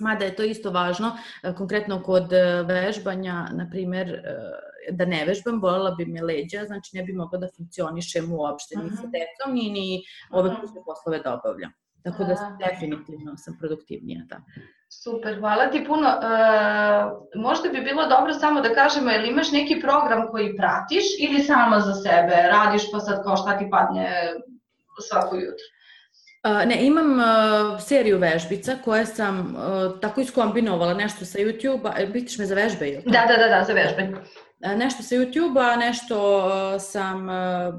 Mada 0.00 0.24
je 0.24 0.36
to 0.36 0.42
isto 0.42 0.70
važno, 0.70 1.16
e, 1.42 1.52
konkretno 1.54 2.02
kod 2.02 2.32
e, 2.32 2.42
vežbanja, 2.68 3.48
na 3.52 3.68
primer, 3.70 4.10
e, 4.10 4.36
da 4.92 5.06
ne 5.06 5.24
vežbam, 5.26 5.60
voljela 5.62 5.94
bi 5.98 6.06
me 6.06 6.22
leđa, 6.22 6.64
znači 6.66 6.96
ne 6.96 7.02
bi 7.02 7.12
mogla 7.12 7.38
da 7.38 7.48
funkcionišem 7.56 8.32
uopšte 8.32 8.78
ni 8.78 8.90
sa 8.90 9.02
mhm. 9.02 9.12
decom, 9.18 9.54
ni, 9.54 9.70
ni 9.70 10.02
ove 10.30 10.50
mhm. 10.50 10.60
kućne 10.60 10.80
poslove 10.86 11.18
da 11.18 11.34
obavljam. 11.34 11.72
Tako 12.02 12.24
da 12.24 12.36
sam, 12.36 12.58
definitivno 12.58 13.36
sam 13.36 13.56
produktivnija, 13.60 14.20
da. 14.28 14.40
Super, 14.88 15.38
hvala 15.38 15.70
ti 15.70 15.84
puno. 15.86 16.08
E, 16.08 16.18
možda 17.34 17.68
bi 17.68 17.80
bilo 17.80 18.06
dobro 18.06 18.34
samo 18.34 18.60
da 18.60 18.74
kažemo, 18.74 19.10
jel 19.10 19.24
imaš 19.24 19.52
neki 19.52 19.80
program 19.80 20.28
koji 20.30 20.56
pratiš 20.56 21.04
ili 21.18 21.42
sama 21.42 21.80
za 21.80 21.94
sebe 21.94 22.36
radiš 22.50 22.90
pa 22.92 23.00
sad 23.00 23.24
kao 23.24 23.36
šta 23.36 23.58
ti 23.58 23.68
padne 23.70 24.32
svako 25.08 25.36
jutro? 25.36 25.66
Ne, 26.66 26.86
imam 26.86 27.18
uh, 27.18 27.80
seriju 27.80 28.18
vežbica 28.18 28.76
koje 28.84 29.06
sam 29.06 29.38
uh, 29.56 30.00
tako 30.00 30.20
iskombinovala 30.20 30.94
nešto 30.94 31.24
sa 31.24 31.38
YouTube-a. 31.38 32.06
Bitiš 32.12 32.38
me 32.38 32.46
za 32.46 32.54
vežbe 32.54 32.88
ili? 32.88 33.02
Da, 33.06 33.26
da, 33.28 33.36
da, 33.36 33.48
da, 33.48 33.64
za 33.64 33.72
vežbe. 33.72 34.12
Nešto 34.76 35.02
sa 35.02 35.14
YouTube-a, 35.14 35.76
nešto 35.76 36.16
uh, 36.36 36.80
sam 36.80 37.28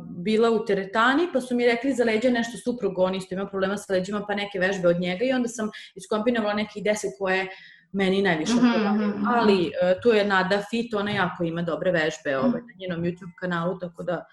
bila 0.10 0.52
u 0.52 0.66
teretani, 0.66 1.28
pa 1.34 1.42
su 1.42 1.56
mi 1.56 1.66
rekli 1.66 1.94
za 1.94 2.04
leđa 2.04 2.30
nešto 2.30 2.58
suprug, 2.58 3.00
on 3.00 3.16
isto 3.16 3.36
ima 3.36 3.48
problema 3.48 3.78
sa 3.78 3.94
leđima, 3.94 4.26
pa 4.28 4.36
neke 4.36 4.60
vežbe 4.60 4.88
od 4.88 5.00
njega 5.00 5.26
i 5.26 5.32
onda 5.32 5.48
sam 5.48 5.70
iskombinovala 5.96 6.54
nekih 6.54 6.84
deset 6.84 7.12
koje 7.20 7.48
meni 7.92 8.22
najviše 8.22 8.54
mm 8.54 8.58
-hmm. 8.58 9.14
Ali 9.36 9.72
tu 10.04 10.10
je 10.10 10.26
Nada 10.26 10.64
Fit, 10.70 10.94
ona 10.94 11.12
jako 11.12 11.44
ima 11.44 11.62
dobre 11.62 11.92
vežbe 11.92 12.38
ovaj, 12.38 12.62
na 12.62 12.74
njenom 12.80 13.04
YouTube 13.04 13.36
kanalu, 13.40 13.80
tako 13.80 14.04
da 14.04 14.26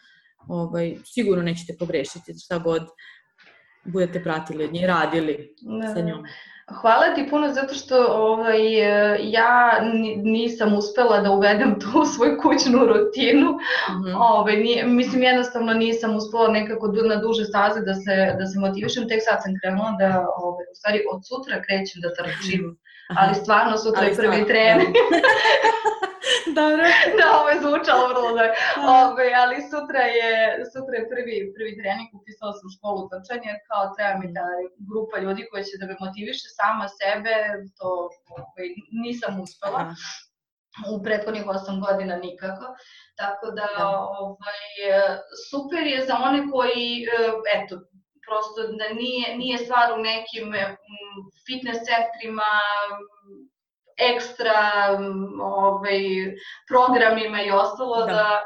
ovaj, 0.49 0.97
sigurno 1.05 1.43
nećete 1.43 1.77
pogrešiti 1.79 2.35
šta 2.45 2.59
god 2.59 2.83
budete 3.85 4.23
pratili 4.23 4.65
od 4.65 4.73
nje, 4.73 4.87
radili 4.87 5.55
sa 5.95 6.01
njom. 6.01 6.25
Hvala 6.81 7.15
ti 7.15 7.27
puno 7.31 7.53
zato 7.53 7.75
što 7.75 8.07
ovaj, 8.09 8.61
ja 9.31 9.81
nisam 10.17 10.75
uspela 10.75 11.21
da 11.21 11.31
uvedem 11.31 11.81
tu 11.81 12.01
u 12.01 12.05
svoju 12.05 12.39
kućnu 12.43 12.79
rutinu. 12.79 13.51
Mm 13.51 14.03
-hmm. 14.03 14.17
ovaj, 14.21 14.57
nije, 14.57 14.87
mislim, 14.87 15.23
jednostavno 15.23 15.75
nisam 15.75 16.17
uspela 16.17 16.49
nekako 16.49 16.87
na 16.87 17.17
duže 17.17 17.45
staze 17.45 17.81
da 17.81 17.95
se, 17.95 18.37
da 18.39 18.47
se 18.47 18.59
motivišem. 18.59 19.09
Tek 19.09 19.21
sad 19.25 19.39
sam 19.43 19.53
krenula 19.61 19.97
da, 19.99 20.27
ovaj, 20.37 20.65
u 20.73 20.75
stvari, 20.75 20.99
od 21.13 21.21
sutra 21.29 21.63
krećem 21.63 22.01
da 22.03 22.15
trčim. 22.15 22.77
Mm. 23.15 23.19
Ali 23.21 23.35
stvarno 23.43 23.75
sutra 23.85 24.01
ali 24.01 24.11
je 24.11 24.17
prvi 24.21 24.41
trening. 24.51 24.95
Dobro. 26.61 26.85
da, 27.19 27.27
ovo 27.39 27.49
je 27.53 27.63
zvučalo 27.65 28.03
vrlo 28.13 28.29
da. 28.39 28.45
Ove, 29.03 29.27
ali 29.43 29.57
sutra 29.73 30.03
je, 30.19 30.33
sutra 30.73 30.95
je 31.01 31.09
prvi, 31.13 31.37
prvi 31.57 31.73
trening, 31.81 32.09
upisala 32.19 32.53
sam 32.59 32.69
školu 32.77 33.01
trčanja, 33.11 33.53
kao 33.69 33.83
treba 33.95 34.15
mi 34.21 34.29
da 34.39 34.45
grupa 34.89 35.17
ljudi 35.25 35.43
koja 35.51 35.63
će 35.69 35.75
da 35.81 35.87
me 35.87 36.03
motiviše 36.05 36.47
sama 36.61 36.87
sebe, 37.01 37.35
to 37.79 37.89
ove, 38.39 38.65
nisam 39.05 39.33
uspela. 39.45 39.81
Aha 39.85 39.95
u 40.93 41.03
prethodnih 41.03 41.45
8 41.47 41.87
godina 41.87 42.17
nikako. 42.17 42.67
Tako 43.17 43.47
da, 43.47 43.69
da. 43.79 43.89
ovaj, 43.89 44.63
super 45.51 45.87
je 45.87 46.07
za 46.07 46.17
one 46.29 46.51
koji, 46.51 47.07
eto, 47.57 47.75
prosto 48.27 48.61
da 48.81 48.89
nije, 48.95 49.37
nije 49.37 49.59
stvar 49.59 49.93
u 49.93 49.97
nekim 49.97 50.47
fitness 51.47 51.81
centrima, 51.89 52.53
ekstra 53.97 54.61
ovaj, 55.43 56.01
programima 56.69 57.43
i 57.43 57.51
ostalo 57.51 58.07
da, 58.07 58.07
da 58.07 58.43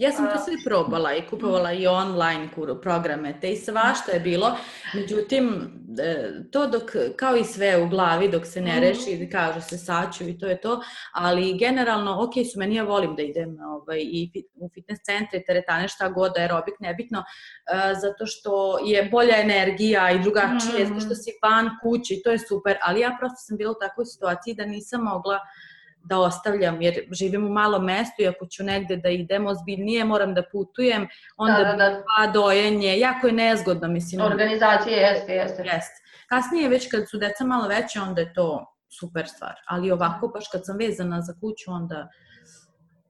Ja 0.00 0.12
sam 0.12 0.26
to 0.32 0.38
sve 0.44 0.54
probala 0.64 1.14
i 1.14 1.22
kupovala 1.30 1.72
i 1.72 1.86
online 1.86 2.48
programe, 2.82 3.40
te 3.40 3.52
i 3.52 3.56
svašta 3.56 4.12
je 4.12 4.20
bilo. 4.20 4.56
Međutim, 4.94 5.70
e, 6.02 6.30
to 6.52 6.66
dok, 6.66 6.82
kao 7.16 7.36
i 7.36 7.44
sve 7.44 7.82
u 7.82 7.88
glavi, 7.88 8.28
dok 8.28 8.46
se 8.46 8.60
ne 8.60 8.72
mhm. 8.72 8.80
reši, 8.80 9.28
kaže 9.32 9.60
se 9.60 9.78
saću 9.78 10.24
i 10.24 10.38
to 10.38 10.46
je 10.46 10.60
to, 10.60 10.80
ali 11.12 11.58
generalno, 11.58 12.22
ok 12.22 12.32
su 12.52 12.58
meni, 12.58 12.74
ja 12.74 12.82
volim 12.84 13.16
da 13.16 13.22
idem 13.22 13.58
ovaj, 13.64 13.98
i 14.00 14.30
u 14.54 14.70
fitness 14.74 15.02
centre, 15.04 15.42
teretane, 15.46 15.88
šta 15.88 16.08
god, 16.08 16.32
aerobik, 16.36 16.74
nebitno, 16.80 17.18
uh, 17.18 18.00
zato 18.00 18.26
što 18.26 18.78
je 18.84 19.08
bolja 19.12 19.40
energija 19.40 20.10
i 20.10 20.22
drugačije, 20.22 20.84
mm 20.84 20.94
-hmm. 20.94 21.04
što 21.04 21.14
si 21.14 21.30
van 21.42 21.70
kući, 21.82 22.20
to 22.24 22.30
je 22.30 22.38
super, 22.38 22.76
ali 22.82 23.00
ja 23.00 23.16
prosto 23.18 23.36
sam 23.36 23.56
bila 23.56 23.70
u 23.70 23.80
takvoj 23.80 24.06
situaciji 24.06 24.54
da 24.54 24.64
nisam 24.64 25.02
mogla 25.02 25.34
uh, 25.34 25.69
da 26.04 26.18
ostavljam, 26.18 26.82
jer 26.82 26.94
živim 27.10 27.46
u 27.46 27.50
malom 27.50 27.84
mestu 27.84 28.22
i 28.22 28.28
ako 28.28 28.46
ću 28.46 28.64
negde 28.64 28.96
da 28.96 29.08
idem 29.08 29.46
ozbiljnije, 29.46 30.04
moram 30.04 30.34
da 30.34 30.42
putujem, 30.52 31.08
onda 31.36 31.58
da, 31.58 31.72
da, 31.72 31.90
da. 31.90 32.04
pa 32.16 32.26
dojenje, 32.26 32.98
jako 32.98 33.26
je 33.26 33.32
nezgodno, 33.32 33.88
mislim. 33.88 34.20
Organizacije 34.20 34.96
jeste, 34.96 35.32
jeste. 35.32 35.62
Jeste. 35.62 36.00
Kasnije, 36.28 36.68
već 36.68 36.90
kad 36.90 37.10
su 37.10 37.18
deca 37.18 37.44
malo 37.44 37.68
veće, 37.68 38.00
onda 38.00 38.20
je 38.20 38.34
to 38.34 38.76
super 39.00 39.28
stvar. 39.28 39.54
Ali 39.66 39.90
ovako, 39.90 40.28
baš 40.28 40.48
kad 40.52 40.66
sam 40.66 40.76
vezana 40.78 41.20
za 41.20 41.34
kuću, 41.40 41.70
onda 41.70 42.08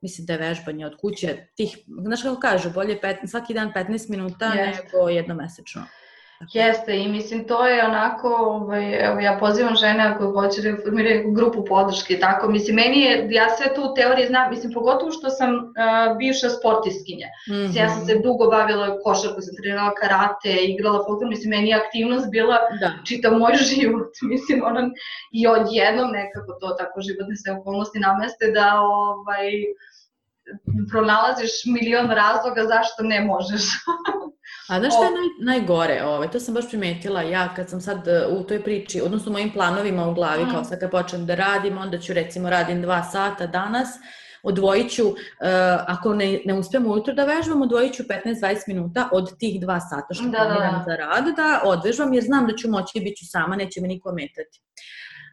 mislim 0.01 0.27
da 0.27 0.33
je 0.33 0.39
vežbanje 0.39 0.87
od 0.87 0.97
kuće 1.01 1.47
tih, 1.57 1.79
znaš 2.03 2.23
kako 2.23 2.41
kažu, 2.41 2.71
bolje 2.71 3.01
pet, 3.01 3.17
svaki 3.27 3.55
dan 3.55 3.73
15 3.73 4.11
minuta 4.11 4.47
yes. 4.47 4.77
nego 4.85 5.09
jednomesečno. 5.09 5.83
Jeste 6.49 6.97
i 6.97 7.09
mislim 7.09 7.47
to 7.47 7.67
je 7.67 7.85
onako, 7.85 8.29
ovaj, 8.29 9.07
evo 9.07 9.21
ja 9.21 9.37
pozivam 9.41 9.75
žene 9.75 10.05
ako 10.05 10.33
hoće 10.33 10.63
da 10.63 10.83
formiraju 10.85 11.33
grupu 11.33 11.65
podrške 11.65 12.19
tako, 12.19 12.49
mislim 12.49 12.77
meni 12.77 13.01
je, 13.01 13.29
ja 13.31 13.49
sve 13.57 13.75
tu 13.75 13.83
u 13.83 13.95
teoriji 13.95 14.27
znam, 14.27 14.51
mislim 14.51 14.73
pogotovo 14.73 15.13
što 15.13 15.31
sam 15.31 15.51
uh, 15.55 16.17
bivša 16.19 16.49
sportiskinja, 16.49 17.27
mm 17.49 17.53
-hmm. 17.53 17.77
ja 17.79 17.89
sam 17.89 18.07
se 18.07 18.15
mhm. 18.15 18.23
dugo 18.23 18.47
bavila 18.47 18.99
košarku, 19.05 19.41
sam 19.41 19.57
trenirala 19.57 19.95
karate, 19.95 20.53
igrala 20.73 21.05
fotbal, 21.07 21.29
mislim 21.29 21.51
meni 21.51 21.69
je 21.69 21.81
aktivnost 21.83 22.31
bila 22.31 22.57
da. 22.81 22.89
čitav 23.09 23.33
moj 23.39 23.55
život, 23.71 24.13
mislim 24.33 24.63
ono, 24.65 24.81
i 25.33 25.47
odjednom 25.47 26.11
nekako 26.11 26.53
to 26.61 26.69
tako 26.81 27.01
životne 27.01 27.37
sve 27.37 27.53
okolnosti 27.53 27.99
nameste 27.99 28.45
da 28.57 28.81
ovaj, 28.81 29.49
pronalaziš 30.91 31.53
milion 31.75 32.11
razloga 32.11 32.63
zašto 32.73 33.03
ne 33.03 33.21
možeš. 33.25 33.65
A 34.69 34.81
znaš 34.81 34.93
šta 34.95 35.05
je 35.05 35.11
naj, 35.11 35.57
najgore? 35.57 36.03
Ove, 36.05 36.15
ovaj, 36.15 36.31
to 36.31 36.41
sam 36.41 36.55
baš 36.55 36.69
primetila 36.69 37.23
ja 37.23 37.55
kad 37.55 37.71
sam 37.71 37.81
sad 37.81 38.09
e, 38.09 38.27
u 38.27 38.43
toj 38.43 38.63
priči, 38.65 39.01
odnosno 39.01 39.33
mojim 39.33 39.53
planovima 39.53 40.09
u 40.09 40.15
glavi, 40.15 40.45
mm. 40.45 40.51
kao 40.51 40.65
sad 40.65 40.81
kad 40.81 40.91
počnem 40.91 41.27
da 41.27 41.35
radim, 41.35 41.79
onda 41.79 41.99
ću 41.99 42.13
recimo 42.13 42.51
radim 42.51 42.83
dva 42.83 43.03
sata 43.03 43.47
danas, 43.47 43.89
odvojit 44.43 44.93
ću, 44.93 45.07
uh, 45.09 45.17
ako 45.87 46.15
ne, 46.15 46.41
ne 46.45 46.55
uspijem 46.55 46.87
ujutro 46.87 47.15
da 47.15 47.25
vežbam, 47.25 47.63
odvojit 47.63 47.95
ću 47.95 48.03
15-20 48.03 48.57
minuta 48.67 49.09
od 49.13 49.39
tih 49.39 49.61
dva 49.61 49.81
sata 49.81 50.15
što 50.15 50.25
da, 50.25 50.39
planiram 50.39 50.73
da, 50.73 50.79
da. 50.79 50.85
za 50.87 50.97
rad, 50.97 51.25
da 51.37 51.63
odvežbam, 51.65 52.15
jer 52.15 52.25
znam 52.25 52.47
da 52.47 52.57
ću 52.57 52.71
moći 52.71 52.99
i 52.99 53.01
bit 53.01 53.17
ću 53.17 53.25
sama, 53.29 53.57
neće 53.57 53.81
me 53.81 53.89
niko 53.89 54.09
ometati 54.09 54.61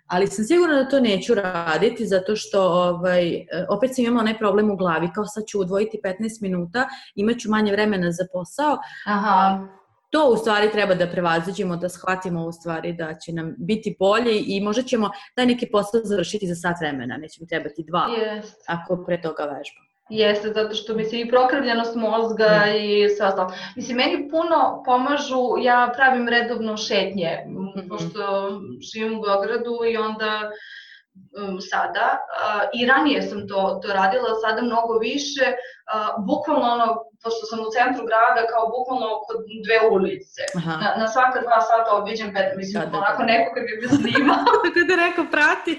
ali 0.08 0.28
sam 0.28 0.46
sigurna 0.46 0.76
da 0.76 0.90
to 0.90 1.00
neću 1.00 1.34
raditi 1.34 2.06
zato 2.06 2.36
što 2.36 2.62
ovaj, 2.62 3.46
opet 3.70 3.96
sam 3.96 4.06
imala 4.06 4.22
onaj 4.22 4.38
problem 4.38 4.72
u 4.72 4.76
glavi, 4.76 5.10
kao 5.16 5.26
sad 5.26 5.44
ću 5.48 5.62
udvojiti 5.62 6.00
15 6.04 6.42
minuta, 6.42 6.88
imaću 7.16 7.50
manje 7.50 7.72
vremena 7.72 8.12
za 8.12 8.24
posao. 8.34 8.78
Aha. 9.06 9.68
To 10.10 10.30
u 10.30 10.38
stvari 10.38 10.72
treba 10.72 10.96
da 10.96 11.08
prevaziđemo, 11.08 11.76
da 11.78 11.90
shvatimo 11.90 12.46
u 12.46 12.52
stvari 12.52 12.94
da 12.94 13.14
će 13.16 13.34
nam 13.34 13.56
biti 13.58 13.96
bolje 14.00 14.44
i 14.46 14.62
možda 14.62 14.84
ćemo 14.84 15.10
taj 15.36 15.46
neki 15.46 15.68
posao 15.72 16.02
završiti 16.04 16.48
za 16.48 16.56
sat 16.56 16.80
vremena, 16.80 17.18
neće 17.18 17.42
mi 17.42 17.48
trebati 17.48 17.84
dva, 17.84 18.08
yes. 18.20 18.46
ako 18.68 19.04
pre 19.06 19.22
toga 19.22 19.44
vežbam. 19.44 19.87
Jeste, 20.10 20.54
zato 20.54 20.76
što 20.76 20.96
mislim 20.96 21.22
i 21.22 21.30
prokrvljenost 21.30 21.96
mozga 21.96 22.64
mm. 22.66 22.76
i 22.76 23.10
sve 23.10 23.28
ostalo. 23.28 23.54
Mislim, 23.76 23.98
meni 23.98 24.30
puno 24.30 24.84
pomažu, 24.86 25.56
ja 25.62 25.92
pravim 25.96 26.28
redovno 26.28 26.78
šetnje, 26.78 27.38
mm 27.48 27.58
-hmm. 27.58 27.90
pošto 27.90 28.50
živim 28.94 29.20
u 29.20 29.22
Beogradu 29.22 29.80
i 29.92 29.98
onda 29.98 30.52
um, 31.40 31.62
sada. 31.72 32.08
Uh, 32.18 32.64
I 32.78 32.86
ranije 32.86 33.22
sam 33.22 33.48
to, 33.48 33.80
to 33.82 33.88
radila, 33.94 34.30
sada 34.44 34.62
mnogo 34.62 34.94
više. 35.10 35.46
Uh, 35.52 36.26
bukvalno 36.30 36.68
ono, 36.76 36.88
pošto 37.24 37.44
sam 37.50 37.60
u 37.66 37.70
centru 37.76 38.04
grada, 38.10 38.42
kao 38.52 38.64
bukvalno 38.76 39.08
oko 39.18 39.32
dve 39.66 39.80
ulice. 39.96 40.42
Na, 40.82 40.90
na 41.02 41.08
svaka 41.14 41.38
dva 41.46 41.60
sata 41.70 41.90
obiđem 42.00 42.30
pet, 42.36 42.50
mislim, 42.60 42.78
da, 42.84 42.90
da, 42.92 42.98
onako 43.02 43.22
da. 43.24 43.30
neko 43.32 43.48
kad 43.56 43.64
bi 43.68 43.74
me 43.82 43.88
snimao. 43.98 44.44
kad 44.76 44.84
te 44.90 44.96
neko 45.06 45.22
prati. 45.36 45.74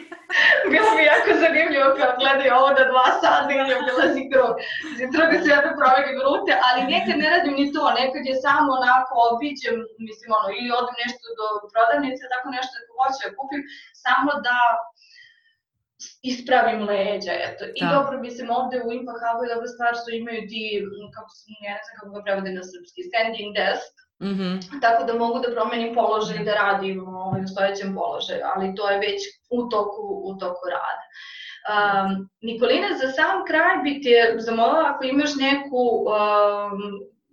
Bilo 0.73 0.89
mi 0.97 1.03
jako 1.13 1.31
zanimljivo 1.45 1.89
kao 1.99 2.11
gledaj 2.21 2.49
ovo 2.59 2.71
na 2.79 2.85
dva 2.93 3.09
sata 3.23 3.51
ili 3.61 3.73
obilazi 3.81 4.23
krug. 4.33 4.53
Mislim, 4.89 5.09
truga 5.15 5.37
se 5.41 5.49
ja 5.55 5.61
da 5.67 5.71
promenim 5.81 6.19
rute, 6.27 6.53
ali 6.67 6.81
nekad 6.95 7.17
ne 7.23 7.29
radim 7.35 7.55
ni 7.61 7.67
to, 7.75 7.83
nekad 8.01 8.23
je 8.31 8.35
samo 8.47 8.69
onako 8.81 9.13
obiđem, 9.31 9.77
mislim, 10.09 10.29
ono, 10.39 10.49
ili 10.59 10.71
odem 10.79 10.97
nešto 11.05 11.25
do 11.39 11.47
prodavnice, 11.73 12.23
tako 12.33 12.47
nešto 12.57 12.75
ako 12.79 12.93
hoće 13.01 13.21
da 13.25 13.37
kupim, 13.39 13.63
samo 14.05 14.31
da 14.47 14.59
ispravim 16.33 16.81
leđa, 16.91 17.35
eto. 17.49 17.65
I 17.81 17.83
da. 17.85 17.91
dobro, 17.97 18.15
mislim, 18.27 18.47
ovde 18.61 18.77
u 18.87 18.89
Impact 18.99 19.23
Hubu 19.25 19.43
je 19.45 19.53
dobra 19.55 19.69
stvar 19.75 19.93
što 20.01 20.09
imaju 20.11 20.41
ti, 20.51 20.63
kako 21.17 21.31
se, 21.39 21.45
ne 21.65 21.75
znam 21.85 21.95
kako 21.99 22.11
ga 22.15 22.21
prevode 22.27 22.51
na 22.59 22.63
srpski, 22.71 23.01
standing 23.11 23.51
desk, 23.61 23.93
Mm 24.21 24.35
-hmm. 24.35 24.81
Tako 24.81 25.05
da 25.05 25.15
mogu 25.15 25.39
da 25.39 25.53
promenim 25.53 25.95
položaj 25.95 26.45
da 26.45 26.55
radim 26.55 27.09
ovaj, 27.09 27.41
u 27.45 27.49
stojećem 27.49 27.95
položaju, 27.95 28.41
ali 28.55 28.75
to 28.75 28.91
je 28.91 28.99
već 28.99 29.21
u 29.51 29.69
toku, 29.69 30.23
u 30.25 30.39
toku 30.39 30.65
rada. 30.75 31.05
Um, 31.69 32.29
Nikolina, 32.41 32.89
za 33.01 33.09
sam 33.13 33.45
kraj 33.49 33.77
bi 33.85 34.03
te 34.03 34.35
zamolila 34.39 34.85
ako 34.95 35.05
imaš 35.05 35.31
neku 35.47 35.83
um, 35.99 36.81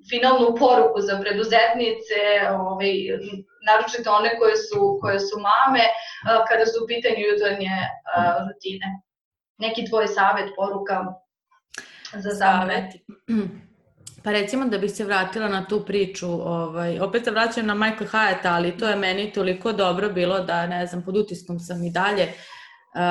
finalnu 0.09 0.55
poruku 0.59 1.01
za 1.01 1.19
preduzetnice, 1.21 2.21
ovaj, 2.59 2.93
naročito 3.69 4.09
one 4.19 4.31
koje 4.39 4.55
su, 4.55 4.97
koje 5.01 5.19
su 5.19 5.35
mame, 5.47 5.85
kada 6.49 6.65
su 6.65 6.83
u 6.83 6.87
pitanju 6.87 7.21
jutarnje 7.31 7.75
rutine. 8.45 8.89
Neki 9.57 9.85
tvoj 9.89 10.07
savet, 10.07 10.49
poruka 10.55 10.97
za 12.13 12.31
savet? 12.41 12.89
Pa 14.23 14.31
recimo 14.31 14.65
da 14.65 14.77
bih 14.77 14.91
se 14.91 15.03
vratila 15.05 15.47
na 15.47 15.65
tu 15.67 15.85
priču, 15.85 16.27
ovaj, 16.27 16.99
opet 16.99 17.23
se 17.23 17.31
vraćam 17.31 17.65
na 17.65 17.75
Michael 17.75 18.07
Hyatt, 18.07 18.43
ali 18.43 18.77
to 18.77 18.87
je 18.89 18.95
meni 18.95 19.33
toliko 19.33 19.71
dobro 19.71 20.09
bilo 20.09 20.39
da, 20.39 20.67
ne 20.67 20.85
znam, 20.85 21.03
pod 21.05 21.17
utiskom 21.17 21.59
sam 21.59 21.83
i 21.83 21.91
dalje. 21.91 22.23
Uh, 22.23 23.01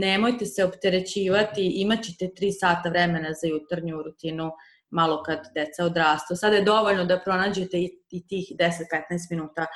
nemojte 0.00 0.46
se 0.46 0.64
opterećivati, 0.64 1.72
imat 1.80 2.02
ćete 2.02 2.24
3 2.24 2.50
sata 2.60 2.88
vremena 2.88 3.28
za 3.32 3.48
jutarnju 3.48 4.02
rutinu, 4.02 4.50
malo 4.90 5.22
kad 5.22 5.38
deca 5.54 5.84
odrastu. 5.84 6.36
Sada 6.36 6.56
je 6.56 6.64
dovoljno 6.64 7.04
da 7.04 7.20
pronađete 7.24 7.78
i, 7.78 7.90
i 8.10 8.26
tih 8.26 8.52
10-15 8.58 8.70
minuta, 9.30 9.66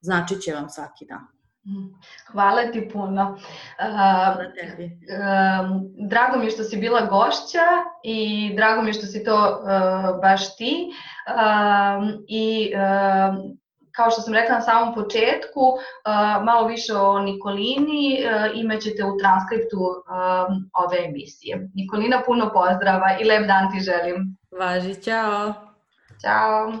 znači 0.00 0.40
će 0.40 0.52
vam 0.52 0.68
svaki 0.68 1.04
dan. 1.04 1.26
Mhm. 1.66 1.86
Hvala 2.32 2.62
ti 2.72 2.88
puno. 2.92 3.38
Hvala 3.78 4.44
tebi. 4.54 4.90
Drago 6.08 6.38
mi 6.38 6.44
je 6.44 6.50
što 6.50 6.64
si 6.64 6.76
bila 6.76 7.00
gošća 7.00 7.66
i 8.02 8.52
drago 8.56 8.82
mi 8.82 8.88
je 8.88 8.92
što 8.92 9.06
si 9.06 9.24
to 9.24 9.62
uh, 9.62 10.20
baš 10.20 10.56
ti. 10.56 10.90
I 12.28 12.72
kao 13.92 14.10
što 14.10 14.20
sam 14.20 14.34
rekla 14.34 14.54
na 14.54 14.60
samom 14.60 14.94
početku, 14.94 15.60
uh, 15.60 16.44
malo 16.44 16.66
više 16.66 16.94
o 16.94 17.18
Nikolini 17.18 18.18
uh, 18.24 18.60
imaćete 18.60 19.04
u 19.04 19.18
transkriptu 19.18 19.80
ove 20.84 21.04
emisije. 21.04 21.68
Nikolina, 21.74 22.22
puno 22.26 22.50
pozdrava 22.52 23.16
i 23.20 23.24
lep 23.24 23.46
dan 23.46 23.72
ti 23.72 23.80
želim. 23.80 24.39
Važi, 24.58 25.02
čao. 25.02 25.54
Ćao. 26.20 26.72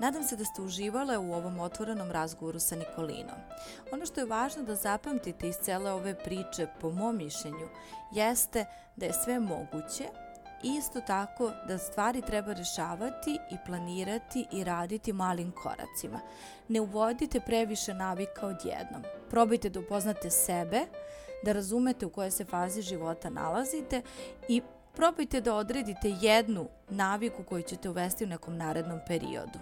Nadam 0.00 0.22
se 0.22 0.36
da 0.36 0.44
ste 0.44 0.62
uživale 0.62 1.18
u 1.18 1.32
ovom 1.32 1.60
otvorenom 1.60 2.10
razgovoru 2.10 2.60
sa 2.60 2.76
Nikolinom. 2.76 3.38
Ono 3.92 4.06
što 4.06 4.20
je 4.20 4.26
važno 4.26 4.62
da 4.62 4.74
zapamtite 4.74 5.48
iz 5.48 5.54
cele 5.54 5.92
ove 5.92 6.14
priče, 6.14 6.66
po 6.80 6.90
mom 6.90 7.16
mišljenju, 7.16 7.68
jeste 8.12 8.64
da 8.96 9.06
je 9.06 9.12
sve 9.12 9.40
moguće 9.40 10.04
i 10.62 10.74
isto 10.78 11.00
tako 11.00 11.50
da 11.68 11.78
stvari 11.78 12.22
treba 12.22 12.52
rešavati 12.52 13.38
i 13.50 13.56
planirati 13.66 14.46
i 14.52 14.64
raditi 14.64 15.12
malim 15.12 15.52
koracima. 15.52 16.20
Ne 16.68 16.80
uvodite 16.80 17.40
previše 17.40 17.94
navika 17.94 18.46
odjednom. 18.46 19.02
Probajte 19.30 19.68
da 19.68 19.80
upoznate 19.80 20.30
sebe, 20.30 20.80
da 21.46 21.52
razumete 21.52 22.06
u 22.06 22.10
kojoj 22.10 22.30
se 22.30 22.44
fazi 22.44 22.82
života 22.82 23.30
nalazite 23.30 24.02
i 24.48 24.62
probajte 24.94 25.40
da 25.40 25.54
odredite 25.54 26.14
jednu 26.20 26.68
naviku 26.88 27.42
koju 27.42 27.62
ćete 27.62 27.88
uvesti 27.90 28.24
u 28.24 28.28
nekom 28.28 28.56
narednom 28.56 29.00
periodu. 29.06 29.58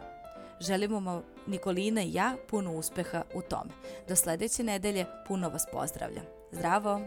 Želimo 0.60 1.00
vam 1.00 1.22
Nikolina 1.46 2.02
i 2.02 2.14
ja 2.14 2.36
puno 2.50 2.76
uspeha 2.76 3.22
u 3.34 3.42
tome. 3.42 3.70
Do 4.08 4.16
sledeće 4.16 4.62
nedelje 4.62 5.06
puno 5.28 5.48
vas 5.48 5.66
pozdravljam. 5.72 6.24
Zdravo! 6.52 7.00